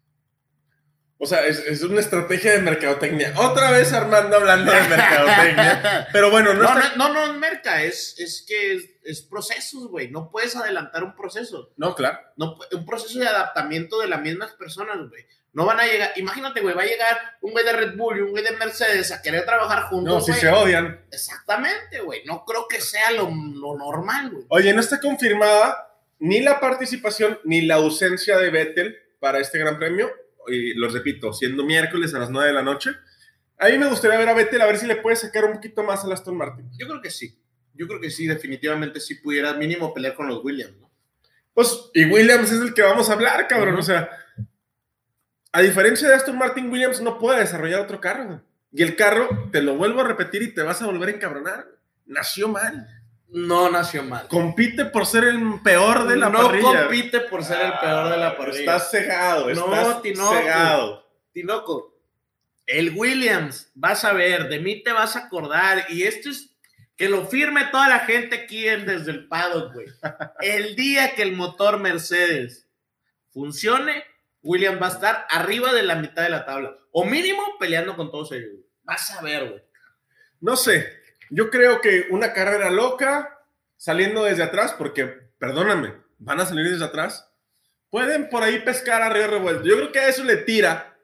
[1.19, 3.33] O sea, es, es una estrategia de mercadotecnia.
[3.37, 6.09] Otra vez Armando hablando de mercadotecnia.
[6.13, 6.97] Pero bueno, no, No, está...
[6.97, 10.11] no, no, no, Merca, es, es que es, es procesos, güey.
[10.11, 11.73] No puedes adelantar un proceso.
[11.77, 12.19] No, claro.
[12.37, 15.25] No, un proceso de adaptamiento de las mismas personas, güey.
[15.53, 18.21] No van a llegar, imagínate, güey, va a llegar un güey de Red Bull y
[18.23, 20.13] un güey de Mercedes a querer trabajar juntos.
[20.13, 21.01] No, si se odian.
[21.13, 22.25] Exactamente, güey.
[22.25, 24.45] No creo que sea lo, lo normal, güey.
[24.49, 29.79] Oye, no está confirmada ni la participación ni la ausencia de Vettel para este gran
[29.79, 30.11] premio.
[30.49, 32.91] Y lo repito, siendo miércoles a las 9 de la noche.
[33.59, 35.83] A mí me gustaría ver a Vettel a ver si le puede sacar un poquito
[35.83, 36.71] más al Aston Martin.
[36.79, 37.39] Yo creo que sí.
[37.75, 40.91] Yo creo que sí, definitivamente sí pudiera mínimo pelear con los Williams, ¿no?
[41.53, 43.75] Pues, y Williams es el que vamos a hablar, cabrón.
[43.75, 43.81] Ujú.
[43.81, 44.11] O sea,
[45.53, 48.43] a diferencia de Aston Martin, Williams no puede desarrollar otro carro.
[48.73, 51.67] Y el carro, te lo vuelvo a repetir y te vas a volver a encabronar.
[52.07, 52.94] Nació mal.
[53.29, 54.29] No nació mal.
[54.29, 56.83] Compite por ser el peor de la no parrilla.
[56.87, 58.59] compite por ser el peor de la parrilla.
[58.61, 60.35] Estás cegado, No, estás Tinoco.
[60.35, 61.11] cegado.
[61.33, 61.99] Tinoco,
[62.67, 66.51] el Williams, vas a ver, de mí te vas a acordar, y esto es
[66.97, 69.87] que lo firme toda la gente aquí en- desde el paddock, güey.
[70.41, 72.69] El día que el motor Mercedes
[73.33, 74.05] funcione,
[74.43, 78.13] Williams va a estar arriba de la mitad de la tabla, o mínimo peleando con
[78.13, 78.53] todos ellos.
[78.85, 79.63] Vas a ver, güey.
[80.41, 81.03] No sé.
[81.31, 83.41] Yo creo que una carrera loca,
[83.77, 85.07] saliendo desde atrás, porque,
[85.39, 87.31] perdóname, van a salir desde atrás,
[87.91, 89.65] pueden por ahí pescar a Río Revuelto.
[89.65, 90.99] Yo creo que a eso le tira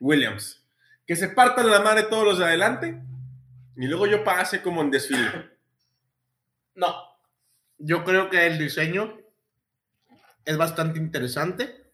[0.00, 0.64] Williams.
[1.06, 3.02] Que se partan la madre todos los de adelante
[3.76, 5.50] y luego yo pase como en desfile.
[6.74, 6.94] No.
[7.78, 9.18] Yo creo que el diseño
[10.44, 11.90] es bastante interesante.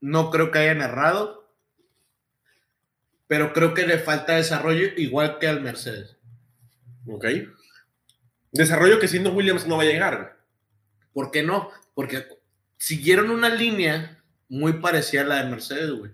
[0.00, 1.54] No creo que hayan errado.
[3.26, 6.17] Pero creo que le falta desarrollo igual que al Mercedes.
[7.08, 7.24] Ok.
[8.52, 10.38] Desarrollo que siendo Williams no va a llegar.
[11.12, 11.70] ¿Por qué no?
[11.94, 12.26] Porque
[12.76, 16.12] siguieron una línea muy parecida a la de Mercedes, güey.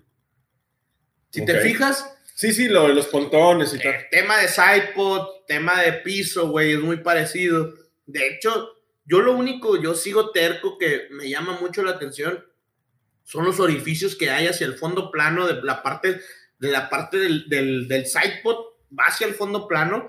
[1.31, 3.95] Si te fijas, Sí, sí, lo de los pontones y tal.
[3.95, 7.73] el tema de sidepod, tema de piso, güey, es muy parecido.
[8.07, 12.45] De hecho, yo lo único, yo sigo terco que me llama mucho la atención
[13.23, 16.21] son los orificios que hay hacia el fondo plano de la parte,
[16.59, 18.57] de la parte del, del, del sidepod,
[18.97, 20.09] va hacia el fondo plano.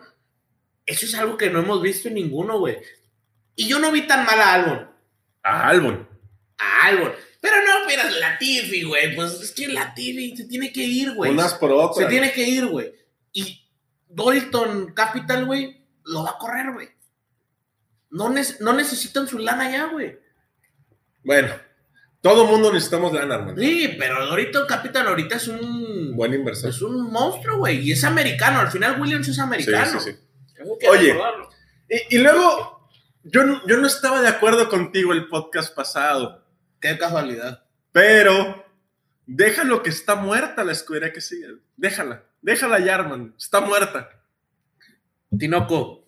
[0.86, 2.78] Eso es algo que no hemos visto en ninguno, güey.
[3.56, 4.92] Y yo no vi tan mal a Albon.
[5.44, 6.08] A Albon.
[6.58, 7.12] A Albon.
[7.42, 9.16] Pero no, pero Latifi, güey.
[9.16, 11.32] Pues es que Latifi se tiene que ir, güey.
[11.32, 11.98] Unas por otras.
[11.98, 12.94] Se tiene que ir, güey.
[13.32, 13.64] Y
[14.10, 16.90] Dalton Capital, güey, lo va a correr, güey.
[18.12, 20.18] No, nece- no necesitan su lana ya, güey.
[21.24, 21.50] Bueno,
[22.22, 23.58] todo mundo necesitamos lana, hermano.
[23.60, 26.16] Sí, pero Dalton Capital ahorita es un.
[26.16, 26.70] Buen inversor.
[26.70, 27.80] Es un monstruo, güey.
[27.80, 28.60] Y es americano.
[28.60, 30.00] Al final, Williams es Sí, americano.
[30.00, 30.18] sí, sí.
[30.18, 30.25] Eso
[30.80, 31.14] que Oye.
[31.14, 31.50] recordarlo.
[31.90, 32.90] Y, y luego,
[33.24, 36.44] yo, no- yo no estaba de acuerdo contigo el podcast pasado,
[36.80, 37.64] Qué casualidad.
[37.92, 38.66] pero
[39.26, 41.48] déjalo que está muerta la escudería que sigue.
[41.78, 43.34] Déjala, déjala ya, hermano.
[43.38, 44.10] Está muerta.
[45.38, 46.04] Tinoco.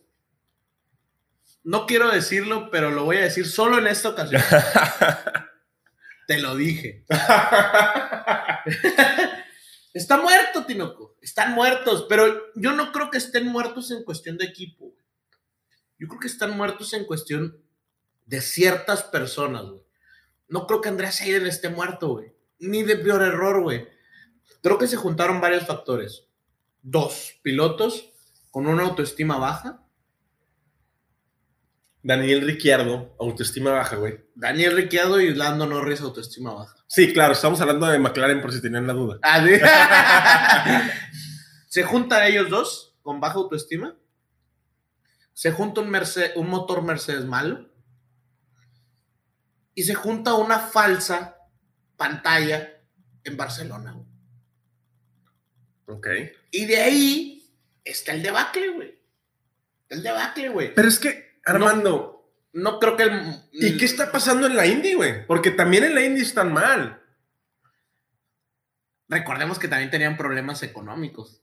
[1.64, 4.42] No quiero decirlo, pero lo voy a decir solo en esta ocasión.
[6.28, 7.06] Te lo dije.
[9.98, 11.18] Está muerto, Tinoco.
[11.22, 14.94] Están muertos, pero yo no creo que estén muertos en cuestión de equipo.
[15.98, 17.60] Yo creo que están muertos en cuestión
[18.28, 19.66] de ciertas personas.
[20.48, 22.22] No creo que Andrés Seiden esté muerto.
[22.60, 23.88] Ni de peor error, güey.
[24.62, 26.28] Creo que se juntaron varios factores.
[26.84, 28.12] Dos, pilotos
[28.52, 29.84] con una autoestima baja.
[32.04, 34.20] Daniel Ricciardo, autoestima baja, güey.
[34.36, 36.76] Daniel Ricciardo y Lando Norris, autoestima baja.
[36.88, 39.20] Sí, claro, estamos hablando de McLaren por si tenían la duda.
[39.24, 39.60] Ah, ¿sí?
[41.68, 43.96] se juntan ellos dos con baja autoestima.
[45.34, 47.70] Se junta un, Merce- un motor Mercedes malo.
[49.76, 51.36] Y se junta una falsa
[51.98, 52.74] pantalla
[53.24, 53.92] en Barcelona.
[53.94, 54.08] güey.
[55.98, 56.08] Ok.
[56.52, 58.98] Y de ahí está el debacle, güey.
[59.90, 60.74] El debacle, güey.
[60.74, 63.22] Pero es que, Armando, No creo que el.
[63.52, 65.26] ¿y qué está pasando en la Indy, güey?
[65.26, 67.02] Porque también en la Indy están mal.
[69.10, 71.42] Recordemos que también tenían problemas económicos.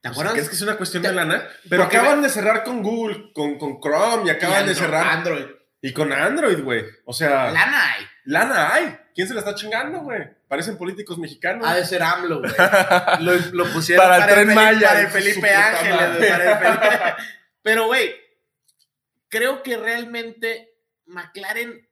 [0.00, 0.34] ¿Te O sea, acuerdas?
[0.34, 1.46] que es que es una cuestión Te- de lana.
[1.68, 5.06] Pero acaban de cerrar con Google, con, con Chrome y acaban Y de Andro- cerrar.
[5.06, 5.44] Android.
[5.82, 6.84] Y con Android, güey.
[7.04, 8.04] O sea, Lana hay.
[8.24, 8.96] lana hay.
[9.14, 10.22] ¿Quién se la está chingando, güey?
[10.48, 11.66] Parecen políticos mexicanos.
[11.66, 12.52] Ha de ser AMLO, güey.
[13.20, 15.96] Lo, lo pusieron Para el Tren Felipe, Maya, para el de Felipe Ángeles.
[16.30, 17.14] para el Felipe-
[17.62, 18.12] Pero, güey,
[19.32, 20.74] creo que realmente
[21.06, 21.88] McLaren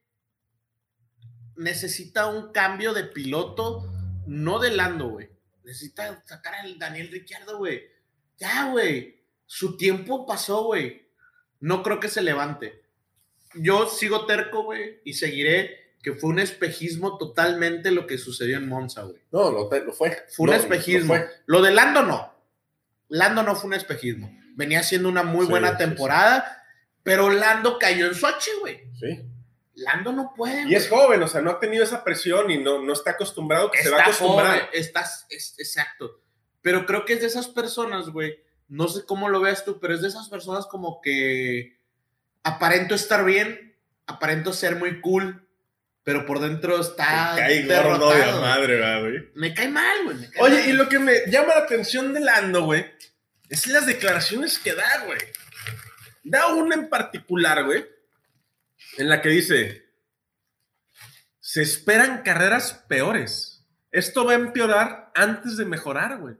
[1.56, 3.90] necesita un cambio de piloto,
[4.26, 5.30] no de Lando, güey.
[5.64, 7.82] Necesita sacar al Daniel Ricciardo, güey.
[8.38, 9.24] Ya, güey.
[9.46, 11.08] Su tiempo pasó, güey.
[11.60, 12.82] No creo que se levante.
[13.54, 18.68] Yo sigo terco, güey, y seguiré que fue un espejismo totalmente lo que sucedió en
[18.68, 19.20] Monza, güey.
[19.32, 20.24] No, lo, lo fue.
[20.30, 21.14] Fue un No, espejismo.
[21.14, 21.68] lo Lo, fue.
[21.68, 22.34] de Lando no.
[23.08, 24.30] Lando no fue un espejismo.
[24.56, 26.59] Venía siendo una muy Sí, buena sí, temporada,
[27.02, 28.82] pero Lando cayó en Sochi, güey.
[28.98, 29.20] Sí.
[29.74, 30.68] Lando no puede.
[30.68, 33.70] Y es joven, o sea, no ha tenido esa presión y no, no está acostumbrado,
[33.70, 34.70] que se va a Está acostumbrar.
[34.72, 36.20] estás, es- exacto.
[36.62, 38.38] Pero creo que es de esas personas, güey.
[38.68, 41.78] No sé cómo lo veas tú, pero es de esas personas como que
[42.42, 43.74] aparento estar bien,
[44.06, 45.46] aparento ser muy cool,
[46.02, 48.40] pero por dentro está Me cae gordo de la derrotado.
[48.42, 49.28] madre, güey.
[49.34, 50.16] Me cae mal, güey.
[50.40, 50.68] Oye, mal.
[50.68, 52.84] y lo que me llama la atención de Lando, güey,
[53.48, 55.18] es las declaraciones que da, güey.
[56.22, 57.86] Da una en particular, güey,
[58.98, 59.90] en la que dice,
[61.40, 63.66] se esperan carreras peores.
[63.90, 66.36] Esto va a empeorar antes de mejorar, güey.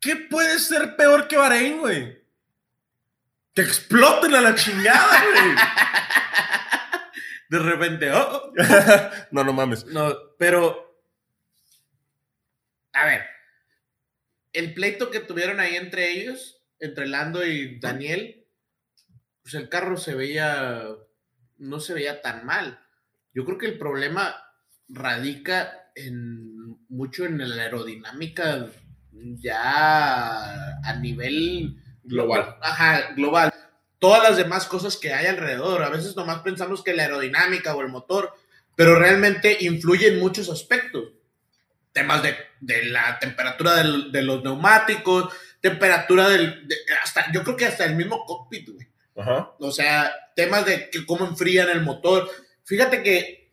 [0.00, 2.22] ¿Qué puede ser peor que Bahrein, güey?
[3.54, 5.54] Que exploten a la chingada, güey.
[7.48, 8.52] De repente, oh, oh.
[9.32, 9.86] no, no mames.
[9.86, 11.02] No, pero.
[12.92, 13.24] A ver.
[14.52, 18.37] El pleito que tuvieron ahí entre ellos, entre Lando y Daniel,
[19.50, 20.82] pues el carro se veía.
[21.56, 22.78] No se veía tan mal.
[23.32, 24.36] Yo creo que el problema
[24.88, 28.66] radica en mucho en la aerodinámica
[29.12, 32.56] ya a nivel Global.
[32.62, 33.52] Ajá, global.
[33.98, 35.82] Todas las demás cosas que hay alrededor.
[35.82, 38.32] A veces nomás pensamos que la aerodinámica o el motor,
[38.76, 41.08] pero realmente influye en muchos aspectos.
[41.92, 46.68] Temas de, de la temperatura del- de los neumáticos, temperatura del.
[46.68, 48.86] de- hasta, yo creo que hasta el mismo cockpit, güey.
[49.18, 49.52] Ajá.
[49.58, 52.30] O sea, temas de que cómo enfrían el motor.
[52.64, 53.50] Fíjate que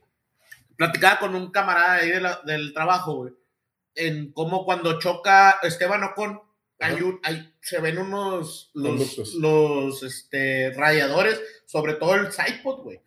[0.77, 3.33] platicaba con un camarada ahí de la- del trabajo, güey,
[3.95, 6.41] en cómo cuando choca Esteban Ocon,
[6.79, 7.05] hay Ajá.
[7.05, 13.01] un- hay- se ven unos los, los este, radiadores, sobre todo el sidepod, güey.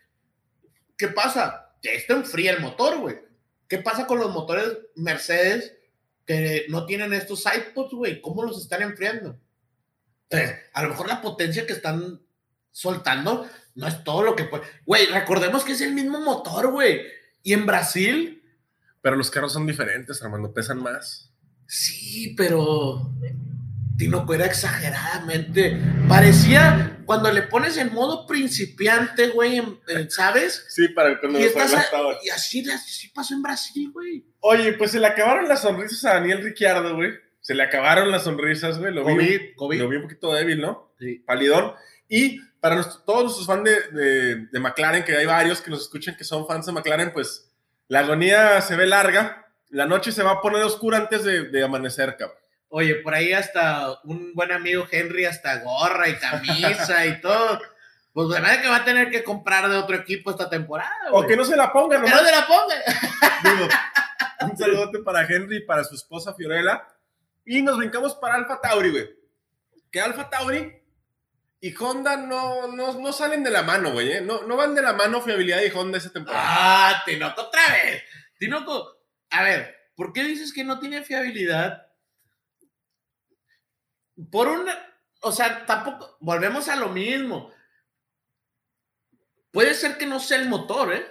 [0.96, 1.74] ¿Qué pasa?
[1.82, 3.16] Que esto enfría el motor, güey.
[3.68, 5.76] ¿Qué pasa con los motores Mercedes
[6.26, 8.20] que no tienen estos sidepods, güey?
[8.22, 9.38] ¿Cómo los están enfriando?
[10.30, 12.20] Entonces, a lo mejor la potencia que están
[12.78, 14.64] soltando no es todo lo que puede.
[14.86, 17.00] Güey, recordemos que es el mismo motor, güey.
[17.42, 18.42] Y en Brasil,
[19.00, 21.32] Pero los carros son diferentes, Armando, pesan más.
[21.66, 23.12] sí, pero
[23.96, 25.76] Tinoco era exageradamente.
[26.08, 29.60] Parecía cuando le pones en modo principiante, güey,
[30.08, 30.66] ¿sabes?
[30.70, 31.84] Sí, para cuando Y, estás a-
[32.22, 34.24] y así, así pasó en Brasil, güey.
[34.40, 37.12] Oye, pues se le acabaron las sonrisas a Daniel Ricciardo, güey.
[37.40, 38.92] Se le acabaron las sonrisas, güey.
[38.92, 39.78] Lo vi, COVID, un- COVID.
[39.80, 40.92] lo vi un poquito débil, ¿no?
[40.98, 41.22] Sí.
[41.26, 41.72] Palidón.
[42.08, 46.16] Y para todos nuestros fans de, de- de McLaren, que hay varios que nos escuchan
[46.16, 47.50] que son fans de McLaren, pues
[47.88, 49.46] la agonía se ve larga.
[49.70, 52.38] La noche se va a poner oscura antes de, de amanecer, cabrón.
[52.70, 57.60] Oye, por ahí hasta un buen amigo Henry, hasta gorra y camisa y todo.
[58.12, 61.18] Pues de verdad que va a tener que comprar de otro equipo esta temporada, O
[61.18, 61.28] güey.
[61.28, 62.22] que no se la pongan, Que nomás.
[62.22, 62.74] no se la ponga.
[63.44, 63.68] Digo,
[64.50, 66.82] un saludote para Henry y para su esposa Fiorella.
[67.46, 69.10] Y nos brincamos para Alfa Tauri, güey.
[69.90, 70.77] Que Alfa Tauri
[71.60, 74.12] y Honda no, no, no salen de la mano, güey.
[74.12, 74.20] ¿eh?
[74.20, 76.44] No, no van de la mano fiabilidad y Honda esa temporada.
[76.46, 78.04] Ah, Tinoco, otra vez.
[78.38, 81.86] Tinoco, a ver, ¿por qué dices que no tiene fiabilidad?
[84.30, 84.76] Por una,
[85.22, 87.52] o sea, tampoco, volvemos a lo mismo.
[89.50, 91.06] Puede ser que no sea el motor, ¿eh?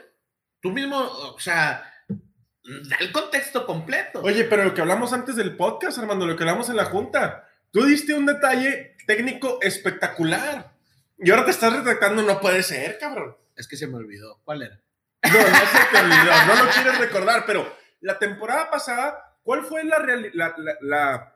[0.62, 4.22] Tú mismo, o sea, da el contexto completo.
[4.22, 7.50] Oye, pero lo que hablamos antes del podcast, Armando, lo que hablamos en la junta.
[7.72, 10.72] Tú diste un detalle técnico espectacular.
[11.17, 13.36] Y ahora te estás retractando, no puede ser, cabrón.
[13.56, 14.39] Es que se me olvidó.
[14.43, 14.80] ¿Cuál era?
[15.24, 19.84] No, no se te olvidó, no lo quieres recordar, pero la temporada pasada, ¿cuál fue
[19.84, 21.34] la, reali- la, la- la-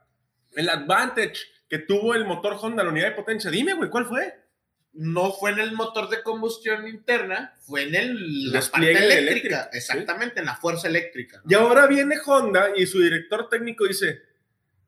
[0.53, 3.49] el advantage que tuvo el motor Honda, la unidad de potencia?
[3.49, 4.35] Dime, güey, ¿cuál fue?
[4.93, 9.69] No fue en el motor de combustión interna, fue en el, la parte eléctrica.
[9.71, 9.77] ¿sí?
[9.77, 11.41] Exactamente, en la fuerza eléctrica.
[11.47, 14.21] Y ahora viene Honda y su director técnico dice,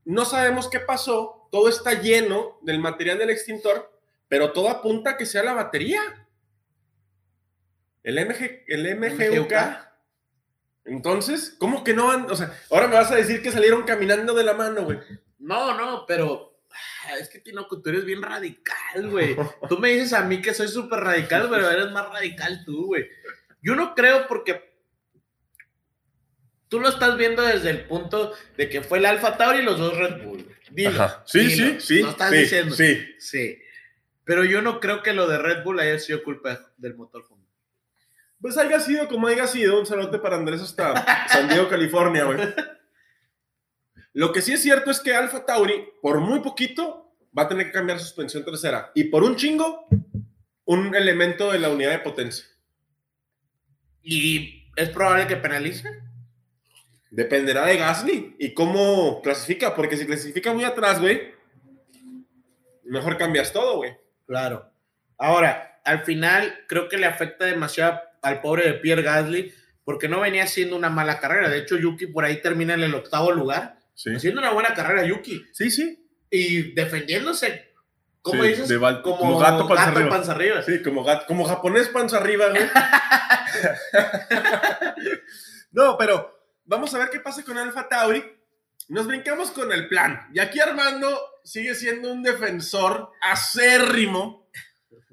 [0.06, 3.92] no sabemos qué pasó, todo está lleno del material del extintor,
[4.28, 6.28] pero todo apunta a que sea la batería.
[8.04, 9.54] El, MG, el MGUK.
[10.86, 12.30] Entonces, ¿cómo que no van?
[12.30, 15.00] O sea, ahora me vas a decir que salieron caminando de la mano, güey.
[15.39, 19.38] No, no, pero ah, es que Tinoco, tú eres bien radical, güey.
[19.70, 23.08] Tú me dices a mí que soy súper radical, pero eres más radical tú, güey.
[23.62, 24.73] Yo no creo porque
[26.74, 29.78] tú lo estás viendo desde el punto de que fue el Alfa Tauri y los
[29.78, 30.44] dos Red Bull.
[30.72, 32.02] Dilo, Sí, dilo, sí, sí.
[32.02, 32.76] Lo estás sí, diciendo.
[32.76, 33.00] Sí.
[33.20, 33.60] Sí.
[34.24, 37.48] Pero yo no creo que lo de Red Bull haya sido culpa del motor Honda.
[38.42, 42.40] Pues haya sido como haya sido, un saludo para Andrés hasta San Diego, California, güey.
[44.14, 47.68] Lo que sí es cierto es que Alfa Tauri, por muy poquito, va a tener
[47.68, 48.92] que cambiar suspensión trasera.
[48.96, 49.86] Y por un chingo,
[50.66, 52.46] un elemento de la unidad de potencia.
[54.02, 56.12] Y es probable que penalice.
[57.15, 61.32] Dependerá de Gasly y cómo clasifica, porque si clasifica muy atrás, güey,
[62.84, 63.95] mejor cambias todo, güey.
[64.26, 64.71] Claro.
[65.19, 70.21] Ahora, al final creo que le afecta demasiado al pobre de Pierre Gasly porque no
[70.21, 71.49] venía haciendo una mala carrera.
[71.49, 75.06] De hecho, Yuki por ahí termina en el octavo lugar, Sí, haciendo una buena carrera
[75.06, 75.69] Yuki sí.
[75.69, 76.04] sí.
[76.32, 77.73] y defendiéndose.
[78.23, 78.69] ¿Cómo Sí, dices?
[78.69, 80.10] de como, como gato panza arriba.
[80.10, 80.62] panza arriba.
[80.63, 82.63] Sí, como, gat- como japonés panza arriba, güey.
[85.73, 86.33] no, pero
[86.65, 88.23] vamos a ver qué pasa con Alfa Tauri.
[88.89, 90.28] Nos brincamos con el plan.
[90.34, 94.49] Y aquí Armando sigue siendo un defensor acérrimo.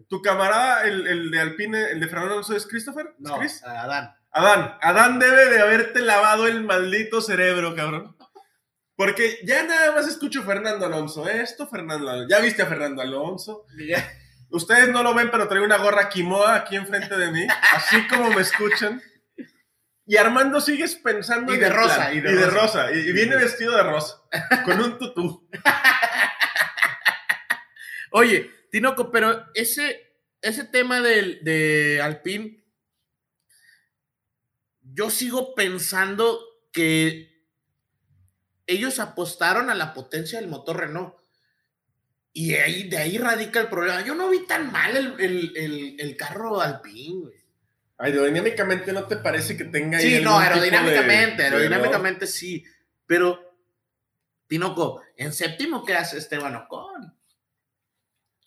[0.09, 3.07] Tu camarada, el, el de Alpine, el de Fernando Alonso, ¿es Christopher?
[3.15, 3.63] ¿Es No, Chris?
[3.63, 4.13] Adán.
[4.33, 8.17] Adán, Adán debe de haberte lavado el maldito cerebro, cabrón.
[8.97, 11.29] Porque ya nada más escucho Fernando Alonso.
[11.29, 12.29] Esto, Fernando Alonso.
[12.29, 13.67] Ya viste a Fernando Alonso.
[14.51, 18.31] Ustedes no lo ven, pero traigo una gorra Kimoa aquí enfrente de mí, así como
[18.31, 19.01] me escuchan.
[20.11, 22.17] Y Armando sigues pensando Y en de el rosa, plan.
[22.17, 22.93] y de rosa.
[22.93, 24.21] Y, y viene vestido de rosa,
[24.65, 25.49] con un tutú.
[28.11, 32.61] Oye, Tinoco, pero ese, ese tema del, de Alpine,
[34.83, 36.41] yo sigo pensando
[36.73, 37.47] que
[38.67, 41.15] ellos apostaron a la potencia del motor Renault.
[42.33, 44.05] Y ahí, de ahí radica el problema.
[44.05, 47.40] Yo no vi tan mal el, el, el, el carro Alpine, güey.
[48.01, 52.65] Aerodinámicamente no te parece que tenga Sí, no, de- aerodinámicamente, aerodinámicamente sí.
[53.07, 53.57] Pero,
[54.47, 57.15] Tinoco, en séptimo, ¿qué hace Esteban Ocon?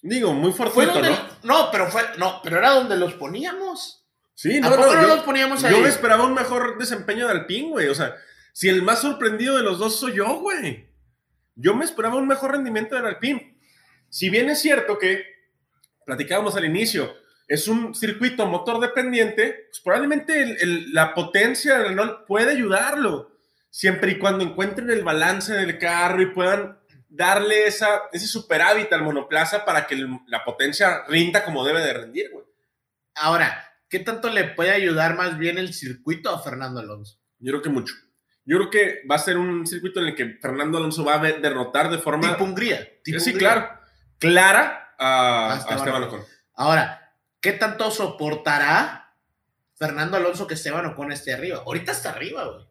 [0.01, 1.17] Digo, muy fortuito, ¿no?
[1.43, 1.69] ¿no?
[1.71, 4.05] pero fue, no, pero era donde los poníamos.
[4.33, 5.71] Sí, ¿A no, poco no, no yo, los poníamos ahí?
[5.73, 7.87] yo me esperaba un mejor desempeño de Alpine, güey.
[7.87, 8.15] O sea,
[8.51, 10.89] si el más sorprendido de los dos soy yo, güey.
[11.55, 13.57] Yo me esperaba un mejor rendimiento del Alpine.
[14.09, 15.23] Si bien es cierto que,
[16.05, 17.15] platicábamos al inicio,
[17.53, 23.31] es un circuito motor dependiente, pues probablemente el- el- la potencia del Renault puede ayudarlo,
[23.69, 26.79] siempre y cuando encuentren el balance del carro y puedan
[27.09, 31.93] darle esa, ese superávit al monoplaza para que el- la potencia rinda como debe de
[31.93, 32.45] rendir, güey.
[33.15, 37.19] Ahora, ¿qué tanto le puede ayudar más bien el circuito a Fernando Alonso?
[37.37, 37.93] Yo creo que mucho.
[38.45, 41.19] Yo creo que va a ser un circuito en el que Fernando Alonso va a
[41.19, 42.31] derrotar de forma.
[42.31, 42.89] Tipo Hungría.
[43.03, 43.51] tipo sí, Hungría.
[43.51, 43.79] claro.
[44.17, 46.03] Clara a, A Esteban.
[46.03, 46.23] Ocon.
[46.55, 47.02] Ahora,
[47.43, 49.13] ¿qué tanto soportará
[49.75, 51.61] Fernando Alonso que Esteban Ocon esté arriba?
[51.65, 52.65] Ahorita está arriba, güey.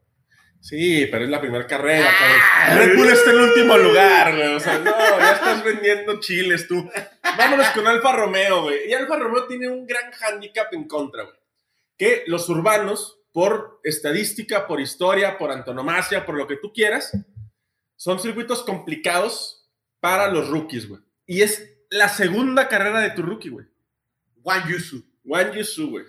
[0.61, 2.67] Sí, pero es la primera carrera, Ah.
[2.69, 2.79] cabrón.
[2.89, 4.55] Red Bull está en el último lugar, güey.
[4.55, 6.89] O sea, no, ya estás vendiendo chiles tú.
[7.37, 8.89] Vámonos con Alfa Romeo, güey.
[8.89, 11.37] Y Alfa Romeo tiene un gran hándicap en contra, güey.
[11.99, 17.13] Que los urbanos, por estadística, por historia, por antonomasia, por lo que tú quieras,
[17.97, 19.69] son circuitos complicados
[20.01, 21.01] para los rookies, güey.
[21.27, 23.67] Y es la segunda carrera de tu rookie, güey.
[24.43, 25.05] Juan Yusu.
[25.25, 26.05] Juan Yusu, güey.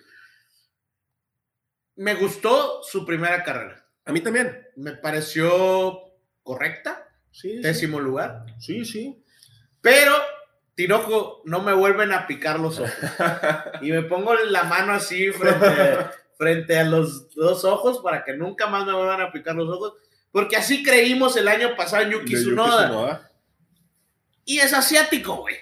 [1.95, 3.85] Me gustó su primera carrera.
[4.05, 4.67] A mí también.
[4.75, 7.07] Me pareció correcta.
[7.31, 7.61] Sí, sí.
[7.61, 8.45] Décimo lugar.
[8.59, 9.23] Sí, sí.
[9.81, 10.15] Pero,
[10.75, 12.93] Tinoco, no me vuelven a picar los ojos.
[13.81, 15.97] Y me pongo la mano así frente,
[16.37, 19.93] frente a los dos ojos para que nunca más me vuelvan a picar los ojos.
[20.31, 22.85] Porque así creímos el año pasado en Yuki De Yuki Tsunoda.
[22.87, 23.31] Tsunoda.
[24.45, 25.55] Y es asiático, güey.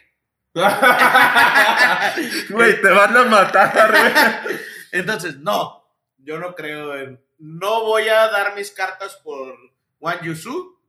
[2.50, 4.58] Güey, te van a matar, güey.
[4.92, 5.88] Entonces, no,
[6.18, 7.24] yo no creo en.
[7.40, 9.56] No voy a dar mis cartas por
[10.00, 10.80] Juan Yusu,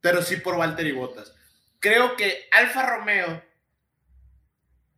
[0.00, 1.34] pero sí por Valtteri Bottas.
[1.78, 3.44] Creo que Alfa Romeo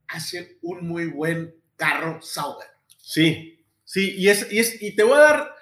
[0.06, 2.68] hace un muy buen carro Sauber.
[2.96, 5.54] Sí, sí, y es, y es, y te voy a dar,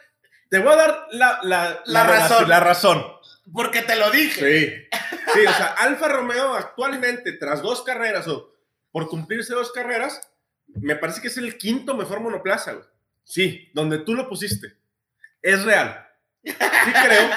[0.51, 2.49] te voy a dar la, la, La razón.
[2.49, 3.16] La razón.
[3.53, 4.89] Porque te lo dije.
[4.91, 4.99] Sí.
[5.35, 8.55] Sí, o sea, Alfa Romeo actualmente, tras dos carreras o
[8.91, 10.33] por cumplirse dos carreras,
[10.67, 12.87] me parece que es el quinto mejor monoplaza, güey.
[13.25, 14.77] Sí, donde tú lo pusiste.
[15.43, 16.07] Es real.
[16.43, 17.31] Sí creo.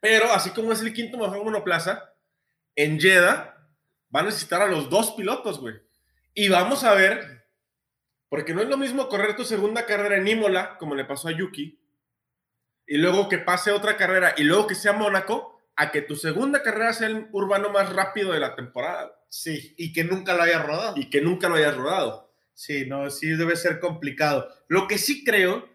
[0.00, 2.12] Pero así como es el quinto mejor monoplaza,
[2.74, 3.54] en Jeddah
[4.14, 5.76] va a necesitar a los dos pilotos, güey.
[6.34, 7.46] Y vamos a ver,
[8.28, 11.32] porque no es lo mismo correr tu segunda carrera en Imola, como le pasó a
[11.32, 11.78] Yuki,
[12.86, 16.62] y luego que pase otra carrera y luego que sea Mónaco, a que tu segunda
[16.62, 20.62] carrera sea el urbano más rápido de la temporada Sí, y que nunca lo haya
[20.62, 20.94] rodado.
[20.96, 22.32] y que nunca lo hayas rodado.
[22.54, 24.48] Sí, no, sí debe ser complicado.
[24.68, 25.68] Lo que sí creo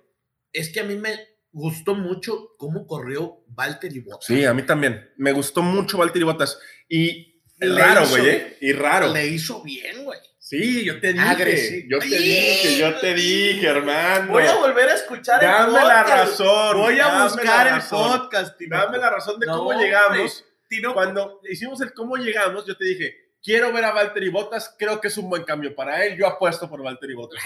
[0.54, 1.20] es que a mí me
[1.52, 4.26] gustó mucho cómo corrió Valtteri Bottas.
[4.26, 5.10] Sí, a mí también.
[5.18, 6.58] Me gustó mucho Valtteri Bottas.
[6.88, 8.58] Y Le raro, güey, ¿eh?
[8.62, 9.12] Y raro.
[9.12, 10.20] Le hizo bien, güey.
[10.50, 11.26] Sí, yo te dije.
[11.26, 11.88] Agresivo.
[11.92, 12.18] Yo te Sí.
[12.18, 14.32] dije, yo te dije, hermano.
[14.32, 16.10] Voy a volver a escuchar el Dame la podcast.
[16.40, 16.78] razón.
[16.78, 18.78] Voy a dame buscar el podcast, Tino.
[18.78, 20.46] Dame la razón de No, cómo llegamos.
[20.68, 25.00] Tino, Cuando hicimos el cómo llegamos, yo te dije, quiero ver a Valtteri Bottas, creo
[25.00, 26.18] que es un buen cambio para él.
[26.18, 27.40] Yo apuesto por Valtteri Bottas.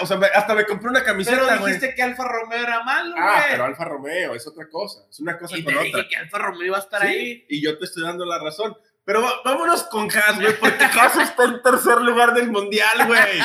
[0.00, 1.74] O sea, hasta me compré una pero camiseta, güey.
[1.74, 3.50] dijiste que Alfa Romeo era malo, Ah, güey.
[3.52, 5.00] pero Alfa Romeo es otra cosa.
[5.08, 5.98] Es una cosa y con te otra.
[5.98, 7.46] dije que Alfa Romeo iba a estar Sí, ahí.
[7.48, 8.76] Y yo te estoy dando la razón.
[9.04, 13.40] Pero vámonos con Haas, güey, porque Haas está en tercer lugar del mundial, güey.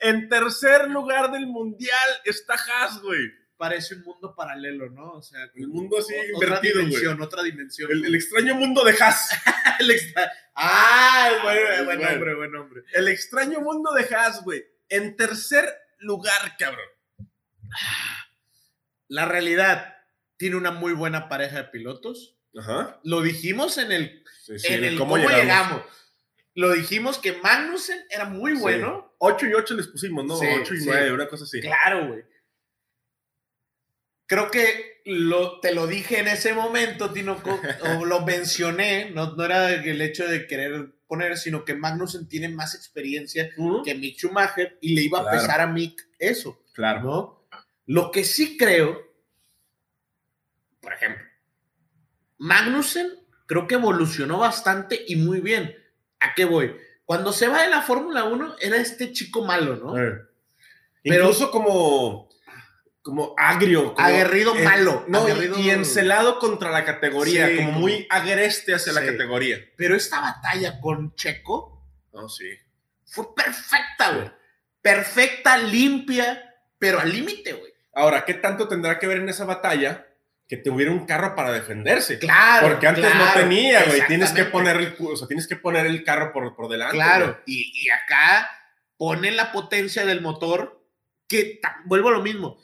[0.00, 3.20] En tercer lugar del mundial está Haas, güey.
[3.56, 5.14] Parece un mundo paralelo, ¿no?
[5.14, 6.86] O sea, El mundo así otra invertido, güey.
[6.86, 7.90] dimensión, otra dimensión.
[7.90, 9.30] El, el extraño mundo de Haas.
[9.80, 12.82] El extra- Ah, buen, buen nombre, buen nombre.
[12.92, 14.64] El extraño mundo de Haas, güey.
[14.88, 15.64] En tercer
[15.98, 16.86] lugar, cabrón.
[19.08, 19.96] La realidad
[20.36, 22.37] tiene una muy buena pareja de pilotos.
[22.56, 23.00] Ajá.
[23.04, 25.82] Lo dijimos en el, Sí, sí, en el cómo, llegamos?
[26.54, 29.14] Lo dijimos que Magnussen era muy bueno.
[29.18, 30.36] 8 y 8 les pusimos, ¿no?
[30.36, 30.86] Sí, 8 y sí.
[30.86, 31.60] 9, una cosa así.
[31.60, 32.24] Claro, güey.
[34.26, 37.50] Creo que lo, te lo dije en ese momento, Tinoco,
[38.00, 42.48] o lo mencioné, no, no era el hecho de querer poner, sino que Magnussen tiene
[42.48, 43.50] más experiencia
[43.84, 45.38] que Mick Schumacher y le iba a Claro.
[45.40, 47.00] pesar a Mick eso, Claro.
[47.02, 47.48] ¿no?
[47.86, 49.00] Lo que sí creo,
[50.80, 51.24] por ejemplo,
[52.38, 53.10] Magnussen
[53.46, 55.74] creo que evolucionó bastante y muy bien.
[56.20, 56.76] ¿A qué voy?
[57.04, 59.96] Cuando se va de la Fórmula 1 era este chico malo, ¿no?
[59.98, 60.18] Eh.
[61.02, 62.28] Pero- Incluso como,
[63.02, 63.94] como agrio.
[63.94, 65.04] como- Aguerrido eh, malo.
[65.08, 69.56] No, y- aguerrido- y, encelado contra la categoría, Sí, como muy agreste hacia la categoría.
[69.76, 71.82] Pero esta batalla con Checo
[72.12, 72.50] No, sí.
[73.06, 74.30] fue perfecta, güey.
[74.82, 77.72] Perfecta, limpia, pero al límite, güey.
[77.94, 80.06] Ahora, ¿qué tanto tendrá que ver en esa batalla
[80.48, 82.18] que tuviera un carro para defenderse?
[82.18, 82.68] Claro.
[82.68, 84.06] Porque antes no tenía, güey.
[84.06, 86.96] Tienes que poner el, o sea, tienes que poner el carro por, por delante.
[86.96, 87.40] Claro.
[87.46, 88.50] Y, y acá
[88.96, 90.82] ponen la potencia del motor,
[91.28, 92.58] que vuelvo a lo mismo.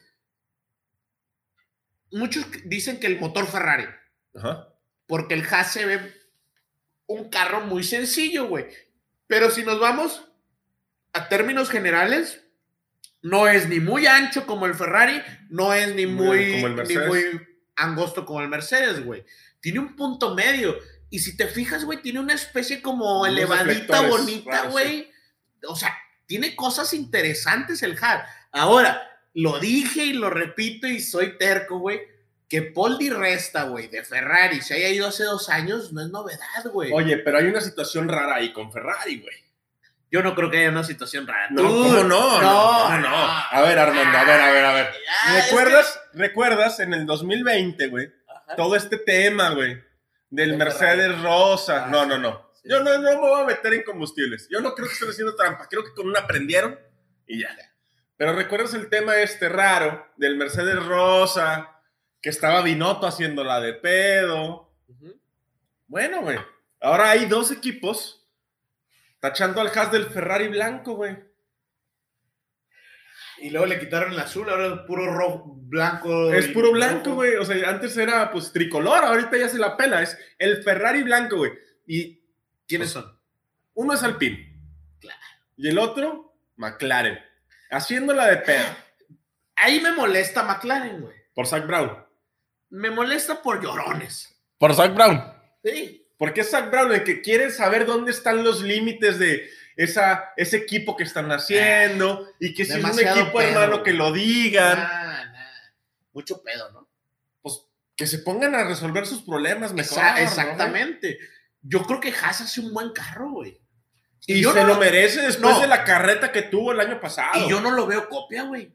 [2.11, 3.87] Muchos dicen que el motor Ferrari.
[4.37, 4.69] Ajá.
[5.07, 6.13] porque el Haas se ve
[7.07, 8.67] un carro muy sencillo, güey.
[9.29, 10.27] Pero si nos vamos
[11.13, 12.45] a términos generales,
[13.23, 16.73] no es ni muy ancho como el Ferrari, no es ni Muy muy, como el
[16.73, 17.09] ni Mercedes.
[17.09, 17.47] muy
[17.77, 19.25] angosto como el Mercedes, güey.
[19.61, 20.77] Tiene un punto medio.
[21.11, 25.11] Y si te fijas, güey, tiene una especie como Unos elevadita, bonita, güey.
[25.67, 25.97] O sea,
[26.27, 28.29] tiene cosas interesantes el Haas.
[28.53, 29.03] Ahora,
[29.35, 32.01] lo dije y lo repito y soy terco, güey.
[32.49, 36.09] Que Paul Di Resta, güey, de Ferrari se haya ido hace dos años, no es
[36.11, 36.93] novedad, güey.
[36.93, 39.35] Oye, pero hay una situación rara ahí con Ferrari, güey.
[40.11, 41.49] Yo no creo que haya una situación rara.
[41.51, 42.05] No, Tú- ¿cómo no?
[42.05, 43.24] no, No, no, no.
[43.55, 44.91] A ver, Armando, a ver, a ver, a ver.
[45.27, 48.13] Ah, ¿Recuerdas, ¿Recuerdas en el 2020, güey?
[48.57, 49.81] Todo este tema, güey,
[50.29, 51.23] del De Mercedes Ferrari.
[51.23, 51.85] Rosa.
[51.85, 52.51] Ah, No, no, no.
[52.55, 52.69] Sí.
[52.69, 54.49] Yo no, no me voy a meter en combustibles.
[54.51, 55.69] Yo no creo que estén haciendo trampa.
[55.69, 56.77] Creo que con una aprendieron
[57.29, 57.57] y ya.
[58.17, 61.81] Pero ¿recuerdas el tema este raro del Mercedes Rosa?
[62.21, 64.75] Que estaba Binotto haciéndola de pedo.
[65.87, 66.39] Bueno, güey.
[66.81, 68.27] Ahora hay dos equipos
[69.21, 71.17] tachando al Haas del Ferrari blanco, güey.
[73.45, 76.33] Y luego le quitaron el azul, ahora es puro rojo, blanco.
[76.33, 77.35] Es puro blanco, güey.
[77.35, 80.01] O sea, antes era pues tricolor, ahorita ya se la pela.
[80.01, 81.53] Es el Ferrari blanco, güey.
[81.87, 82.23] Y
[82.67, 83.21] ¿Quiénes son?
[83.75, 84.51] uno es Alpine.
[84.99, 85.21] Claro.
[85.59, 87.19] Y el otro, McLaren.
[87.71, 88.65] Haciéndola de pedo.
[89.57, 91.15] Ahí me molesta McLaren, güey.
[91.35, 92.03] Por Zach Brown.
[92.71, 94.41] Me molesta por llorones.
[94.57, 95.23] Por Zach Brown.
[95.63, 96.09] Sí.
[96.17, 100.57] Porque es Zach Brown el que quiere saber dónde están los límites de esa, ese
[100.59, 102.29] equipo que están haciendo.
[102.41, 104.79] Y que si es un equipo, pedo, hermano, que lo digan.
[104.79, 105.51] Nah, nah.
[106.13, 106.89] Mucho pedo, ¿no?
[107.43, 107.61] Pues
[107.97, 109.99] que se pongan a resolver sus problemas mejor.
[109.99, 110.19] Exa- ¿no?
[110.19, 111.19] exactamente.
[111.63, 113.61] Yo creo que Haas hace un buen carro, güey.
[114.27, 115.61] Y yo se no lo lo- merece después No.
[115.61, 117.45] de la carreta que tuvo el año pasado.
[117.45, 118.73] Y yo no lo veo copia, güey.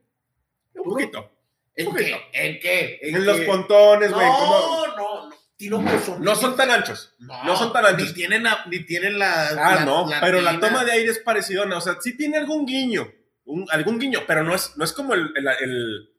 [0.76, 1.32] Un poquito.
[1.76, 2.16] ¿En qué?
[2.34, 3.00] ¿En qué?
[3.02, 3.46] En, los qué?
[3.46, 4.28] pontones, No, güey.
[4.28, 4.88] ¿cómo?
[4.98, 5.19] no,
[5.68, 6.00] no.
[6.00, 7.14] Son- No son tan anchos.
[7.20, 8.08] No, no son tan anchos.
[8.08, 9.50] Ni tienen, la- ni tienen la.
[9.50, 10.08] Ah, la- no.
[10.22, 11.64] pero la toma de aire es parecida.
[11.76, 13.12] O sea, sí tiene algún guiño.
[13.52, 15.34] un- algún guiño, pero no es, no es como el.
[15.36, 16.10] el, el-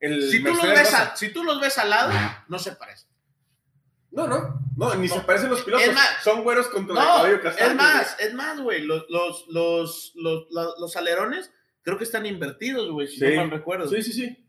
[0.00, 2.12] el Si tú, los ves a- si tú los ves al lado,
[2.48, 3.08] no se parecen.
[4.10, 4.60] No, no.
[4.76, 5.14] No, ni No.
[5.14, 5.94] se parecen los pilotos.
[5.94, 7.70] Más- son güeros contra el No, cabello castaño.
[7.70, 8.82] es más, es más, güey.
[8.82, 11.50] Los, los, los, los, los- los alerones
[11.82, 13.24] creo que están invertidos, güey, si Sí.
[13.30, 13.88] no mal recuerdo.
[13.88, 14.43] Sí, sí, sí.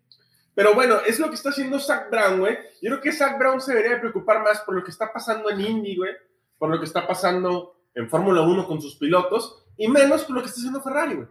[0.55, 2.57] Pero bueno, es lo que está haciendo Zach Brown, güey.
[2.81, 5.49] Yo creo que Zach Brown se debería de preocupar más por lo que está pasando
[5.49, 6.13] en Indy, güey.
[6.57, 9.63] Por lo que está pasando en Fórmula 1 con sus pilotos.
[9.77, 11.27] Y menos por lo que está haciendo Ferrari, güey.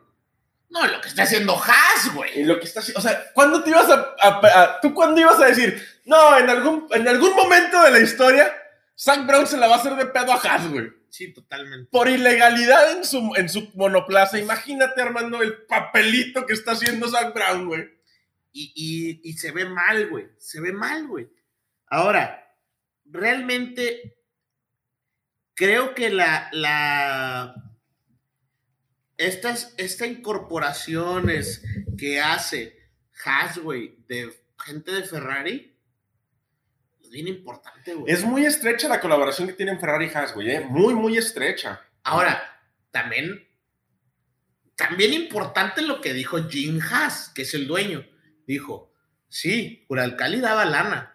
[0.69, 2.45] No, lo que está haciendo Haas, Y güey.
[2.45, 2.99] lo que está haciendo.
[2.99, 5.81] O sea, ¿cuándo te ibas a, a- a- ¿Tú cuándo ibas a decir?
[6.05, 8.53] No, en algún, en algún momento de la historia,
[8.99, 10.91] Zach Brown se la va a hacer de pedo a Haas, güey.
[11.09, 11.89] Sí, totalmente.
[11.93, 14.39] Por ilegalidad en su, en su monoplaza.
[14.39, 17.94] Imagínate, Armando, el papelito que está haciendo Zach Brown, güey.
[18.57, 20.29] Y, y- y se ve mal, güey.
[20.39, 21.29] Se ve mal, güey.
[21.89, 22.57] Ahora,
[23.05, 24.17] realmente
[25.55, 27.55] creo que la, la
[29.17, 31.63] estas, esta incorporaciones
[31.99, 32.79] que hace
[33.25, 34.33] Haas, güey, de
[34.65, 35.77] gente de Ferrari,
[37.03, 38.13] es bien importante, güey.
[38.13, 40.51] Es muy estrecha la colaboración que tienen Ferrari y Haas, güey.
[40.51, 40.61] ¿eh?
[40.61, 41.81] Muy, muy estrecha.
[42.05, 42.41] Ahora,
[42.93, 43.49] también,
[44.77, 48.05] también importante lo que dijo Jim Haas, que es el dueño.
[48.47, 48.93] Dijo,
[49.29, 51.15] sí, Uralcali daba lana,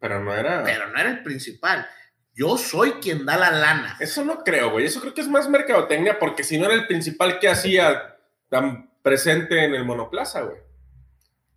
[0.00, 0.62] Pero no era.
[0.64, 1.88] pero no era el principal.
[2.34, 3.96] Yo soy quien da la lana.
[3.98, 4.84] Eso no creo, güey.
[4.84, 8.16] Eso creo que es más mercadotecnia, porque si no era el principal que hacía
[8.50, 10.58] tan presente en el monoplaza, güey.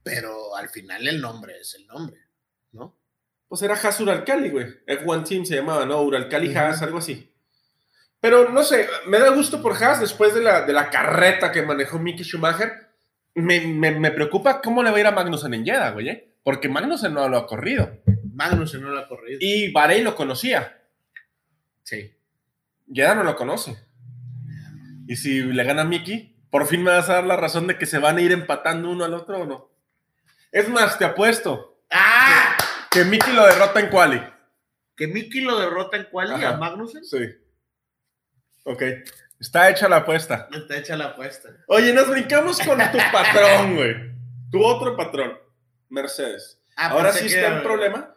[0.03, 2.18] Pero al final el nombre es el nombre,
[2.72, 2.97] ¿no?
[3.47, 4.68] Pues era Haas Uralcali, güey.
[4.88, 6.01] F1 Team se llamaba, ¿no?
[6.01, 6.60] Uralcali Ujú.
[6.60, 7.34] Haas, algo así.
[8.22, 11.62] Pero no sé, me da gusto por Haas después de la, de la carreta que
[11.64, 12.89] manejó Mickey Schumacher.
[13.42, 16.10] Me, me- me preocupa cómo le va a ir a Magnussen en Jeddah, güey.
[16.10, 16.34] ¿eh?
[16.44, 18.00] Porque Magnussen no lo ha corrido.
[18.34, 19.38] Magnussen no lo ha corrido.
[19.42, 20.82] Y Bahrein lo conocía.
[21.84, 22.16] Sí.
[22.92, 23.78] Jeddah no lo conoce.
[25.08, 27.86] Y si le gana Mickey, por fin me vas a dar la razón de que
[27.86, 29.70] se van a ir empatando uno al otro o no.
[30.52, 32.58] Es más, te apuesto ¡Ah!
[32.92, 34.22] que Mickey lo derrota en quali.
[34.96, 36.50] Que Mickey lo derrota en cuál Ajá.
[36.50, 37.04] a Magnussen.
[37.06, 37.18] Sí.
[38.64, 38.84] Ok.
[39.40, 40.50] Está hecha la apuesta.
[40.52, 41.50] Está hecha la apuesta.
[41.68, 43.96] Oye, nos brincamos con tu patrón, güey.
[44.52, 45.38] Tu otro patrón.
[45.90, 46.62] Mercedes.
[46.76, 48.16] Ah, Ahora pensé sí está en problema.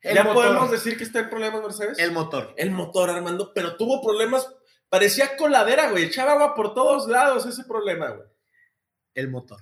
[0.00, 0.44] El ¿Ya motor.
[0.44, 1.98] podemos decir que está en problemas Mercedes?
[1.98, 2.54] El motor.
[2.56, 4.48] El motor, Armando, pero tuvo problemas.
[4.88, 6.04] Parecía coladera, güey.
[6.04, 8.28] Echaba agua por todos lados ese problema, güey.
[9.14, 9.60] El motor.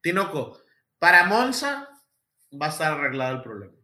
[0.00, 0.60] Tinoco,
[0.98, 1.88] para Monza
[2.60, 3.74] va a estar arreglado el problema.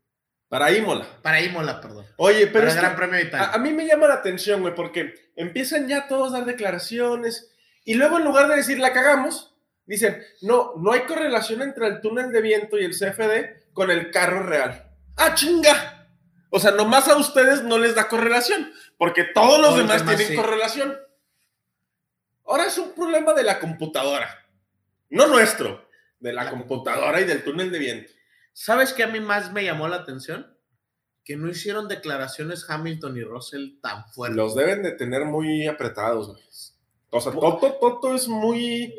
[0.54, 1.04] Para Imola.
[1.20, 2.06] Para Imola, perdón.
[2.16, 3.46] Oye, pero para es el que Gran Premio de Italia.
[3.48, 7.50] a, a mí me llama la atención, güey, porque empiezan ya todos a dar declaraciones
[7.84, 12.00] y luego en lugar de decir la cagamos, dicen, no, no hay correlación entre el
[12.00, 14.92] túnel de viento y el CFD con el carro real.
[15.16, 16.06] ¡Ah, chinga!
[16.50, 20.02] O sea, nomás a ustedes no les da correlación, porque todos los Todos los demás
[20.02, 20.40] demás tienen sí.
[20.40, 20.96] correlación.
[22.46, 24.46] Ahora es un problema de la computadora,
[25.10, 25.88] no nuestro,
[26.20, 28.12] de la, La computadora y del túnel de viento.
[28.54, 30.56] ¿Sabes qué a mí más me llamó la atención?
[31.24, 34.36] Que no hicieron declaraciones Hamilton y Russell tan fuertes.
[34.36, 36.42] Los deben de tener muy apretados, güey.
[37.10, 38.94] O sea, Toto, Toto es muy...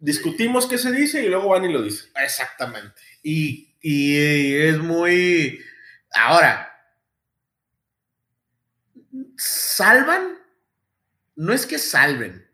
[0.00, 2.10] Discutimos qué se dice y luego van y lo dicen.
[2.16, 3.00] Exactamente.
[3.22, 5.60] Y, y es muy...
[6.12, 6.72] Ahora,
[9.36, 10.38] ¿salvan?
[11.36, 12.50] No es que salven.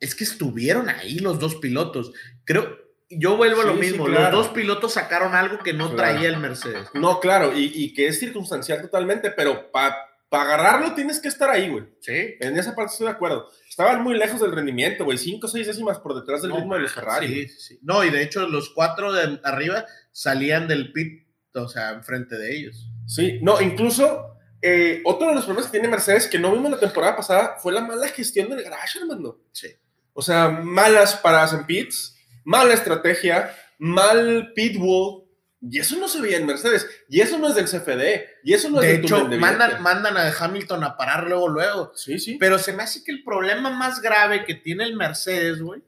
[0.00, 2.12] Es que estuvieron ahí los dos pilotos.
[2.44, 4.04] Creo, yo vuelvo a lo sí, mismo.
[4.06, 4.36] claro.
[4.36, 6.12] Los dos pilotos sacaron algo que no Claro.
[6.12, 6.88] traía el Mercedes.
[6.94, 9.96] No, claro, y, y que es circunstancial totalmente, pero para
[10.30, 11.84] agarrarlo tienes que estar ahí, güey.
[12.00, 12.34] Sí.
[12.40, 13.48] En esa parte estoy de acuerdo.
[13.68, 15.18] Estaban muy lejos del rendimiento, güey.
[15.18, 17.48] Cinco o seis décimas por detrás del No, ritmo de los Ferrari.
[17.48, 17.78] Sí, sí.
[17.82, 22.56] No, y de hecho los cuatro de arriba salían del pit, o sea, enfrente de
[22.56, 22.90] ellos.
[23.06, 26.80] Sí, no, incluso eh, otro de los problemas que tiene Mercedes que no vimos la
[26.80, 29.38] temporada pasada fue la mala gestión del garage, hermano.
[29.52, 29.68] Sí.
[30.12, 32.15] O sea, malas paradas en pits,
[32.46, 35.24] mala estrategia, mal pit wall.
[35.68, 36.86] Y eso no se veía en Mercedes.
[37.08, 38.24] Y eso no es del CFD.
[38.44, 39.82] Y eso no es De del hecho, de mandan, viento.
[39.82, 41.92] mandan a Hamilton a parar luego, luego.
[41.96, 42.36] Sí, sí.
[42.38, 45.82] Pero se me hace que el problema más grave que tiene el Mercedes, güey,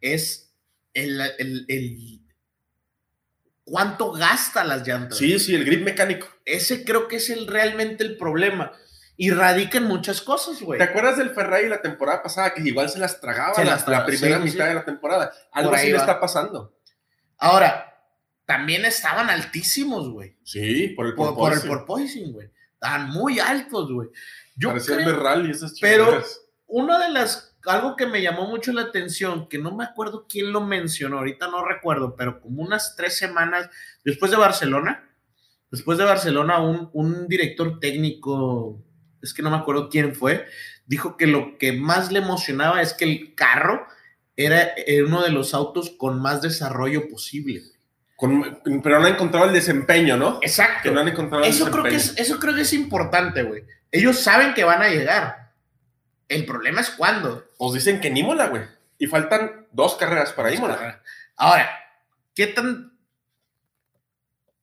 [0.00, 0.52] es
[0.94, 2.20] el, el- el-
[3.64, 5.18] cuánto gasta las llantas.
[5.18, 6.26] Sí, sí, el grip mecánico.
[6.44, 8.72] Ese creo que es el, realmente el problema.
[9.20, 10.78] Y radica en muchas cosas, güey.
[10.78, 13.84] ¿Te acuerdas del Ferrari la temporada pasada que igual se las tragaba Se la, las
[13.84, 14.68] traga, la primera sí, mitad sí.
[14.68, 15.32] de la temporada?
[15.52, 16.72] Algo así le está pasando.
[17.36, 18.00] Ahora,
[18.46, 20.36] también estaban altísimos, güey.
[20.44, 22.32] Sí, por el Por, por el porpoising.
[22.32, 22.48] güey.
[22.74, 24.08] Estaban muy altos, güey.
[24.54, 26.22] Yo Parecían creo- de rally esas Pero-
[26.68, 30.52] una de las, algo que me llamó mucho la atención, que no me acuerdo quién
[30.52, 33.68] lo mencionó, ahorita no recuerdo, pero como unas tres semanas
[34.04, 35.10] después de Barcelona,
[35.72, 38.84] después de Barcelona, un, un director técnico,
[39.22, 40.46] es que no me acuerdo quién fue,
[40.86, 43.86] dijo que lo que más le emocionaba es que el carro
[44.36, 44.70] era
[45.04, 47.62] uno de los autos con más desarrollo posible.
[48.16, 50.38] Con- pero no han encontrado el desempeño, ¿no?
[50.42, 50.82] Exacto.
[50.84, 53.64] Que no han encontrado el Eso creo, que es, eso creo que es importante, güey.
[53.92, 55.52] Ellos saben que van a llegar.
[56.28, 57.48] El problema es cuándo.
[57.58, 58.62] Os dicen que en Imola, güey.
[58.98, 61.02] Y faltan dos carreras para Imola.
[61.36, 61.68] Ahora,
[62.34, 62.92] ¿qué tan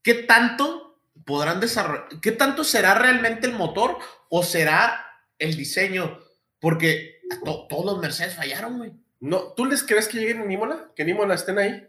[0.01, 2.07] qué tanto podrán desarrollar?
[2.21, 3.97] ¿Qué tanto será realmente el motor
[4.37, 5.05] o será
[5.39, 6.19] el diseño?
[6.59, 8.91] Porque to- todos los Mercedes fallaron, güey.
[9.21, 10.91] No, ¿Tú les crees que lleguen en Imola?
[10.95, 11.87] ¿Que en Imola estén ahí?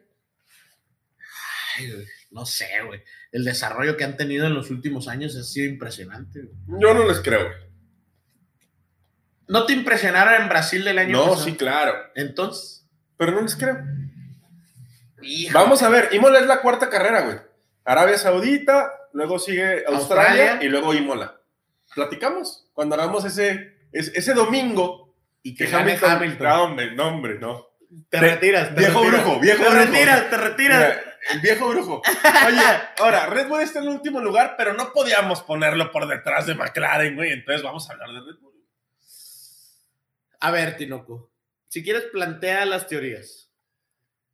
[1.76, 3.03] Ay, güey, No sé, güey.
[3.32, 6.40] El desarrollo que han tenido en los últimos años ha sido impresionante.
[6.42, 6.80] güey.
[6.80, 7.66] Yo no les creo, güey.
[9.49, 11.44] ¿No te impresionaron en Brasil del año No, pasado?
[11.44, 11.94] sí, claro.
[12.14, 12.86] Entonces,
[13.16, 13.78] Pero no les creo.
[15.22, 15.53] híjole.
[15.55, 17.38] Vamos a ver, Imola es la cuarta carrera, güey.
[17.84, 20.59] Arabia Saudita, luego sigue Australia, Australia.
[20.62, 21.36] y luego Imola.
[21.97, 25.16] Platicamos cuando hagamos ese, ese, ese domingo.
[25.42, 26.11] y Que que Hamilton.
[26.11, 26.47] Hamilton.
[26.49, 27.66] No, hombre, no, hombre, no.
[28.11, 29.24] Te retiras, te Viejo retiras.
[29.24, 29.84] brujo, viejo te brujo.
[29.86, 30.78] retiras, te retiras.
[30.80, 32.03] Mira, el viejo brujo.
[32.47, 32.61] Oye,
[32.99, 36.55] ahora, Red Bull está en el último lugar, pero no podíamos ponerlo por detrás de
[36.55, 37.32] McLaren, güey.
[37.32, 38.55] Entonces vamos a hablar de Red Bull.
[40.40, 41.32] A ver, Tinoco,
[41.68, 43.51] si quieres plantea las teorías.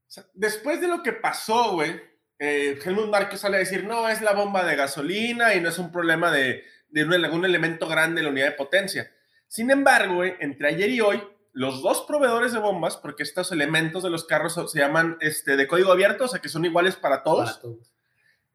[0.08, 2.00] O sea, después de lo que pasó, güey,
[2.38, 5.78] eh, Helmut Marko sale a decir, no, es la bomba de gasolina y no es
[5.78, 9.10] un problema de, de un, un elemento grande de la unidad de potencia.
[9.48, 11.22] Sin embargo, entre ayer y hoy,
[11.52, 15.66] los dos proveedores de bombas, porque estos elementos de los carros se llaman este, de
[15.66, 17.50] código abierto, o sea que son iguales para todos.
[17.50, 17.92] Para todos.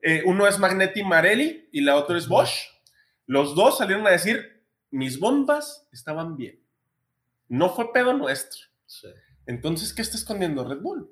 [0.02, 2.70] Eh, uno es Magneti Marelli y la otra es Bosch.
[3.26, 6.60] Los dos salieron a decir, mis bombas estaban bien.
[7.50, 8.66] No fue pedo nuestro.
[8.86, 9.08] Sí.
[9.46, 11.12] Entonces, ¿qué está escondiendo Red Bull?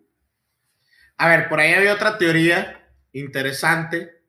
[1.17, 4.23] A ver, por ahí había otra teoría interesante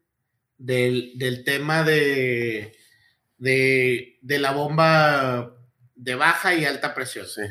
[0.58, 2.76] del, del tema de,
[3.38, 5.56] de, de la bomba
[5.94, 7.26] de baja y alta presión.
[7.26, 7.42] Sí.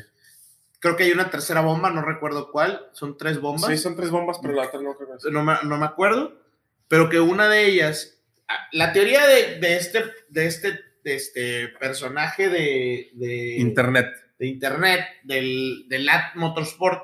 [0.80, 2.90] Creo que hay una tercera bomba, no recuerdo cuál.
[2.94, 3.72] Son tres bombas.
[3.72, 6.40] Sí, son tres bombas, pero la otra no creo que no me, no me acuerdo,
[6.88, 11.68] pero que una de ellas, ah, la teoría de, de este, de, este, de este
[11.80, 14.08] personaje de, de, Internet.
[14.38, 17.02] de internet, del, del Lat Motorsport,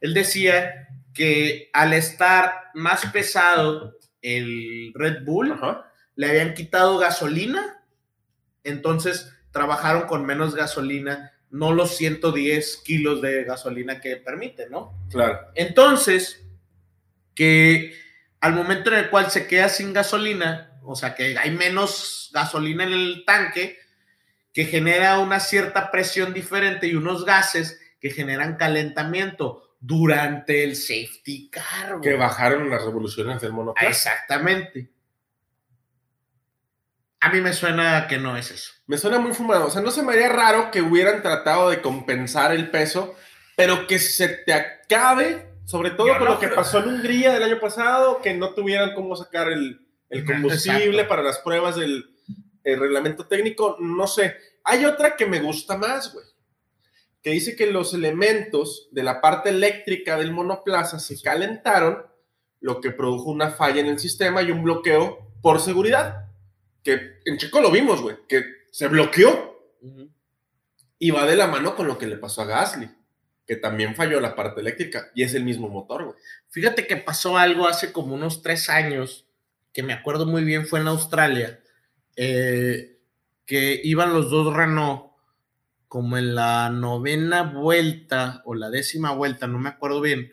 [0.00, 5.92] Él decía que al estar más pesado el Red Bull, Ajá.
[6.14, 7.82] le habían quitado gasolina,
[8.66, 14.94] entonces trabajaron con menos gasolina, no los 110 kilos de gasolina que permite, ¿no?
[15.10, 15.40] Claro.
[15.54, 16.44] Entonces,
[17.34, 17.94] que
[18.40, 22.84] al momento en el cual se queda sin gasolina, o sea, que hay menos gasolina
[22.84, 23.78] en el tanque,
[24.52, 31.50] que genera una cierta presión diferente y unos gases que generan calentamiento durante el safety
[31.50, 32.00] car.
[32.00, 33.88] Que bajaron las revoluciones del monoplaza.
[33.88, 34.90] Exactamente.
[37.26, 38.70] A mí me suena que no es eso.
[38.86, 39.66] Me suena muy fumado.
[39.66, 43.16] O sea, no se me haría raro que hubieran tratado de compensar el peso,
[43.56, 47.32] pero que se te acabe, sobre todo Yo con no lo que pasó en Hungría
[47.32, 49.84] del año pasado, que no tuvieran cómo sacar el,
[50.24, 51.08] combustible exacto.
[51.08, 52.14] para las pruebas del
[52.62, 53.76] el reglamento técnico.
[53.80, 54.36] No sé.
[54.62, 56.26] Hay otra que me gusta más, güey.
[57.24, 62.06] Que dice que los elementos de la parte eléctrica del monoplaza se calentaron,
[62.60, 66.25] lo que produjo una falla en el sistema y un bloqueo por seguridad.
[66.86, 69.58] Que en Checo lo vimos, güey, que se bloqueó
[71.00, 72.88] y va de la mano con lo que le pasó a Gasly,
[73.44, 76.16] que también falló la parte eléctrica y es el mismo motor, güey.
[76.48, 79.26] Fíjate que pasó algo hace como unos tres años,
[79.72, 81.60] que me acuerdo muy bien, fue en Australia,
[82.14, 83.00] eh,
[83.46, 85.10] que iban los dos Renault
[85.88, 90.32] como en la novena vuelta o la décima vuelta, no me acuerdo bien,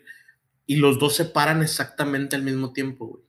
[0.66, 3.24] y los dos se paran exactamente al mismo tiempo, güey.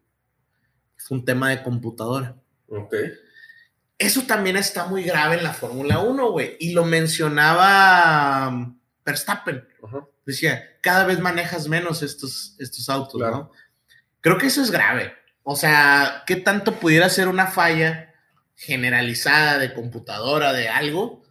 [0.97, 2.35] Fue un tema de computadora.
[2.67, 2.93] Ok.
[3.97, 6.57] Eso también está muy grave en la Fórmula 1, güey.
[6.59, 9.67] Y lo mencionaba um, Verstappen.
[10.25, 13.35] Decía, cada vez manejas menos estos, estos autos, Claro.
[13.37, 13.51] ¿no?
[14.21, 15.13] Creo que eso es grave.
[15.43, 18.13] O sea, ¿qué tanto pudiera ser una falla
[18.55, 21.23] generalizada de computadora, de algo?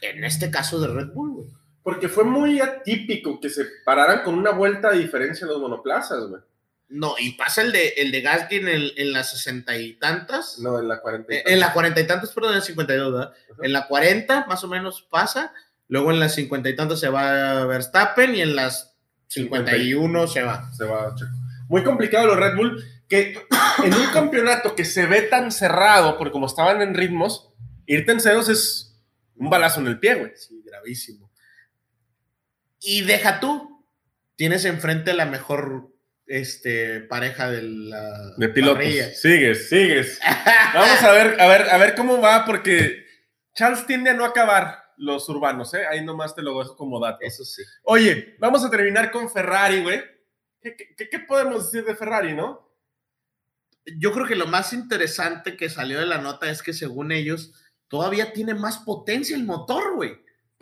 [0.00, 1.48] En este caso de Red Bull, güey.
[1.82, 6.28] Porque fue muy atípico que se pararan con una vuelta de diferencia en los monoplazas,
[6.28, 6.40] güey.
[6.92, 10.58] No, y pasa el de, el de Gasly en, el- en las sesenta y tantas.
[10.58, 11.32] No, en la 40.
[11.32, 13.32] y Eh, En la cuarenta y tantas, perdón, en la cincuenta y dos, ¿verdad?
[13.62, 15.52] En la cuarenta, más o menos, pasa.
[15.88, 18.94] Luego en las cincuenta y tantas se va Verstappen y en las
[19.26, 20.70] cincuenta y uno se va.
[20.74, 21.30] se va Checo.
[21.68, 23.38] Muy complicado los Red Bull, que
[23.84, 27.48] en un campeonato que se ve tan cerrado, porque como estaban en ritmos,
[27.86, 29.00] irte en ceros es
[29.36, 30.32] un balazo en el pie, güey.
[30.36, 31.30] Sí, gravísimo.
[32.80, 33.86] Y deja tú,
[34.36, 35.88] tienes enfrente la mejor
[36.32, 38.78] este, pareja de la De pilotos.
[38.78, 39.10] parrilla.
[39.14, 40.18] Sigues, sigues.
[40.74, 43.04] Vamos a ver, a ver, a ver cómo va, porque
[43.54, 45.84] Charles tiende a no acabar los urbanos, ¿eh?
[45.90, 47.18] Ahí nomás te lo dejo como dato.
[47.20, 47.62] Eso sí.
[47.82, 50.02] Oye, vamos a terminar con Ferrari, güey.
[50.60, 52.70] ¿Qué, qué- qué podemos decir de Ferrari, no?
[53.98, 57.52] Yo creo que lo más interesante que salió de la nota es que según ellos
[57.88, 60.12] todavía tiene más potencia el motor, güey.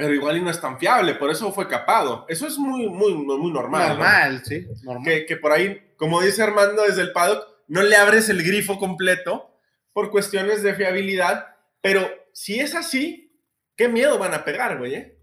[0.00, 2.24] Pero igual y no es tan fiable, por eso fue capado.
[2.26, 3.82] Eso es muy, muy, muy normal.
[3.82, 3.94] ¿no?
[3.96, 4.66] Normal, sí.
[4.82, 5.04] Normal.
[5.04, 8.78] que, que por ahí, como dice Armando desde el paddock, no le abres el grifo
[8.78, 9.60] completo
[9.92, 13.38] por cuestiones de fiabilidad, pero si es así,
[13.76, 15.18] qué miedo van a pegar, güey, ¿eh?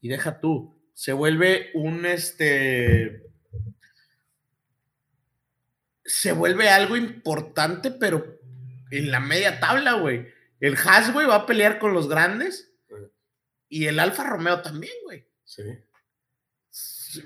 [0.00, 3.22] Y deja tú, se vuelve un este.
[6.04, 8.40] Se vuelve algo importante, pero
[8.90, 10.26] en la media tabla, güey.
[10.58, 12.73] El Haas, güey, va a pelear con los grandes.
[13.76, 15.26] Y el Alfa Romeo también, güey.
[15.44, 15.62] Sí.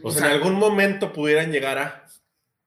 [0.03, 2.05] O O sea, sea, en algún momento pudieran llegar a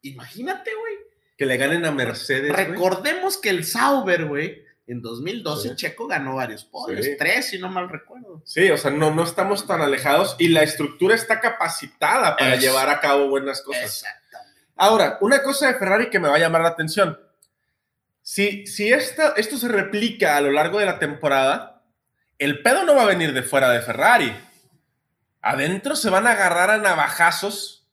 [0.03, 0.93] imagínate, güey.
[1.37, 2.51] que le ganen a Mercedes.
[2.55, 5.75] Recordemos que el Sauber, güey, en 2012 Sí.
[5.75, 7.03] Checo ganó varios podios.
[7.05, 7.15] Sí.
[7.17, 8.43] Tres, si no mal recuerdo.
[8.45, 12.89] Sí, o sea, no, no estamos tan alejados y la estructura está capacitada para llevar
[12.89, 13.83] a cabo buenas cosas.
[13.83, 14.61] Exactamente.
[14.75, 17.19] Ahora, una cosa de Ferrari que me va a llamar la atención.
[18.21, 21.70] Si, si esta- esto se replica a lo largo de la temporada,
[22.43, 24.35] el pedo no va a venir de fuera de Ferrari.
[25.41, 27.87] Adentro se van a agarrar a navajazos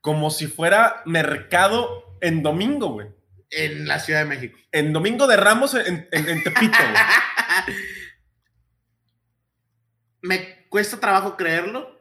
[0.00, 3.08] como si fuera mercado en domingo, güey.
[3.50, 4.58] En la Ciudad de México.
[4.72, 7.76] En domingo de Ramos en, en- en Tepito, güey.
[10.22, 12.00] me cuesta trabajo creerlo,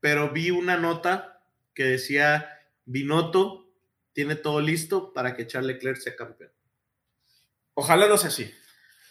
[0.00, 1.42] pero vi una nota
[1.74, 2.48] que decía
[2.84, 3.62] Binotto
[4.12, 6.52] tiene todo listo para que Charles Leclerc sea campeón.
[7.74, 8.54] Ojalá no sea así.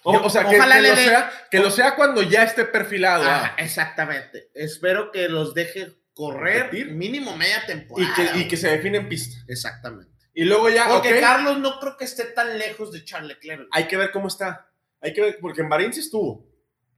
[0.03, 3.23] O, sea, que, ojalá que le lo sea, que lo sea cuando ya esté perfilado.
[3.23, 3.63] Ajá, ah.
[3.63, 4.49] exactamente.
[4.53, 6.91] Espero que los deje correr Competir.
[6.91, 8.11] mínimo media temporada.
[8.11, 8.47] y, que, y güey.
[8.47, 9.37] que se define en pista.
[9.47, 10.11] Exactamente.
[10.33, 13.67] Y luego ya, Porque Carlos no creo que esté tan lejos de Charles Leclerc.
[13.71, 14.69] hay que ver cómo está.
[14.99, 16.49] Hay que ver, porque en Bahrein sí estuvo.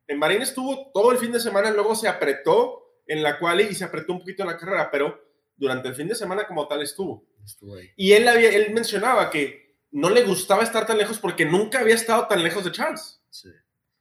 [0.08, 3.76] En Bahrein estuvo todo el fin de semana, luego se apretó en la quali y
[3.76, 5.20] se apretó un poquito en la carrera, pero
[5.58, 7.26] durante el fin de semana como tal estuvo.
[7.44, 7.90] Estuvo ahí.
[7.96, 9.65] Y él, había, él mencionaba que
[9.96, 13.22] no le gustaba estar tan lejos porque nunca había estado tan lejos de Charles.
[13.30, 13.50] Sí.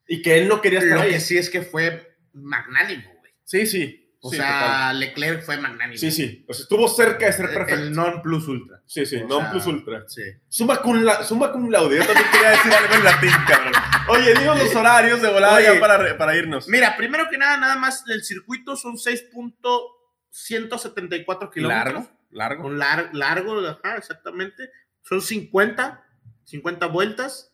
[0.07, 1.11] Y que él no quería estar Lo ahí.
[1.13, 3.33] que sí es que fue magnánimo, güey.
[3.45, 4.01] Sí, sí.
[4.27, 5.99] O Sí, sea, Leclerc fue magnánimo.
[5.99, 6.47] Sí, sí.
[6.49, 7.75] O sea, estuvo cerca de ser perfecto.
[7.83, 8.81] El non plus ultra.
[8.87, 10.05] Sí, sí, O non sea, plus ultra.
[10.09, 10.23] Sí.
[10.49, 11.97] Suma cum, la- summa cum laude.
[11.99, 13.73] Yo también quería decir algo en latín, cabrón.
[14.09, 15.75] Oye, digo los horarios de volada Oye.
[15.75, 16.67] ya para, para irnos.
[16.69, 21.95] Mira, primero que nada, nada más el circuito son 6.174 kilómetros.
[21.95, 22.67] Largo, largo.
[22.67, 24.71] Un lar- largo, ajá, exactamente.
[25.05, 26.05] Son 50,
[26.45, 27.53] 50 vueltas.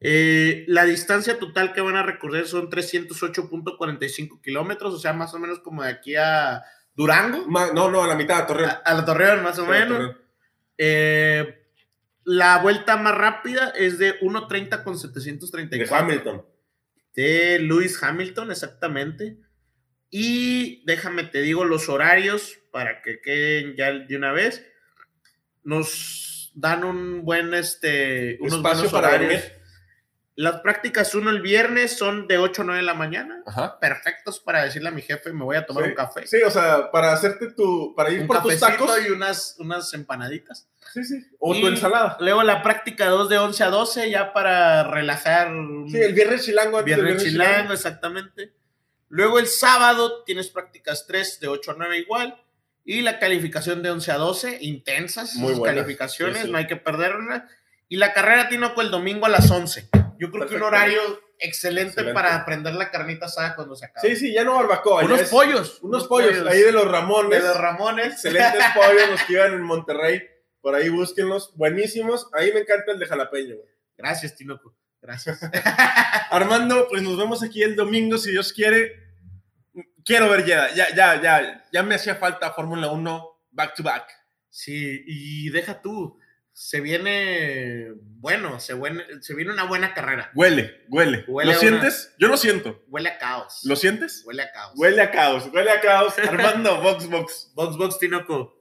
[0.00, 5.38] Eh, la distancia total que van a recorrer son 308.45 kilómetros, o sea, más o
[5.38, 6.62] menos como de aquí a
[6.94, 8.70] Durango, Ma- no, no, a la mitad, a, Torreón.
[8.84, 10.16] a la Torreón, más o a menos.
[10.78, 11.62] Eh,
[12.24, 15.96] la vuelta más rápida es de 1.30 con De 734.
[15.96, 16.44] Hamilton.
[17.14, 19.38] de Lewis Hamilton, exactamente.
[20.10, 24.66] Y déjame te digo los horarios para que queden ya de una vez.
[25.62, 29.44] Nos dan un buen este unos Espacio buenos para horarios.
[30.38, 33.42] Las prácticas uno el viernes son de 8 a 9 de la mañana.
[33.46, 33.78] Ajá.
[33.80, 35.90] Perfectos para decirle a mi jefe, me voy a tomar Sí.
[35.90, 36.26] un café.
[36.26, 37.94] Sí, o sea, para hacerte tu.
[37.94, 38.90] Para ir un por tus tacos.
[39.06, 40.68] y unas, unas empanaditas.
[40.92, 41.26] Sí, sí.
[41.38, 42.16] O Y tu ensalada.
[42.20, 45.48] Luego la práctica 2 de 11 a 12 ya para relajar.
[45.90, 48.52] Sí, el viernes chilango antes del Viernes chilango, exactamente.
[49.08, 52.42] Luego el sábado tienes prácticas 3 de 8 a 9 igual.
[52.88, 55.74] Y la calificación de 11 a 12, intensas Muy buenas.
[55.76, 56.50] calificaciones, Sí, sí.
[56.52, 57.48] no hay que perderla.
[57.88, 59.88] Y la carrera Tinoco el domingo a las 11.
[60.18, 61.00] Yo creo que un horario
[61.38, 62.14] excelente, Excelente.
[62.14, 64.08] para aprender la carnita asada cuando se acabe.
[64.08, 65.04] Sí, sí, ya no barbacoa.
[65.04, 65.78] unos es- pollos.
[65.82, 67.42] Unos pollos, ahí de los Ramones.
[67.42, 68.12] de los Ramones.
[68.14, 70.22] Excelentes pollos los que iban en Monterrey.
[70.60, 71.52] Por ahí búsquenlos.
[71.56, 72.28] Buenísimos.
[72.32, 73.68] A mí me encanta el de jalapeño, güey.
[73.98, 74.74] Gracias, Tinoco.
[75.02, 75.38] Gracias.
[76.30, 79.05] Armando, pues nos vemos aquí el domingo, si Dios quiere.
[80.06, 84.08] Quiero ver ya, ya, ya, ya, ya me hacía falta Fórmula 1 back to back.
[84.48, 86.16] Sí, y deja tú.
[86.52, 90.30] Se viene, bueno, se, viene, se viene una buena carrera.
[90.34, 91.24] Huele, huele.
[91.26, 92.14] Huele ¿Lo sientes?
[92.18, 92.84] Yo lo siento.
[92.86, 93.60] Huele a caos.
[93.64, 94.22] ¿Lo sientes?
[94.24, 94.72] Huele a caos.
[94.76, 96.14] Huele a caos, huele a caos.
[96.26, 97.52] Armando, Vox Vox.
[97.54, 98.55] Box Box Tinoco.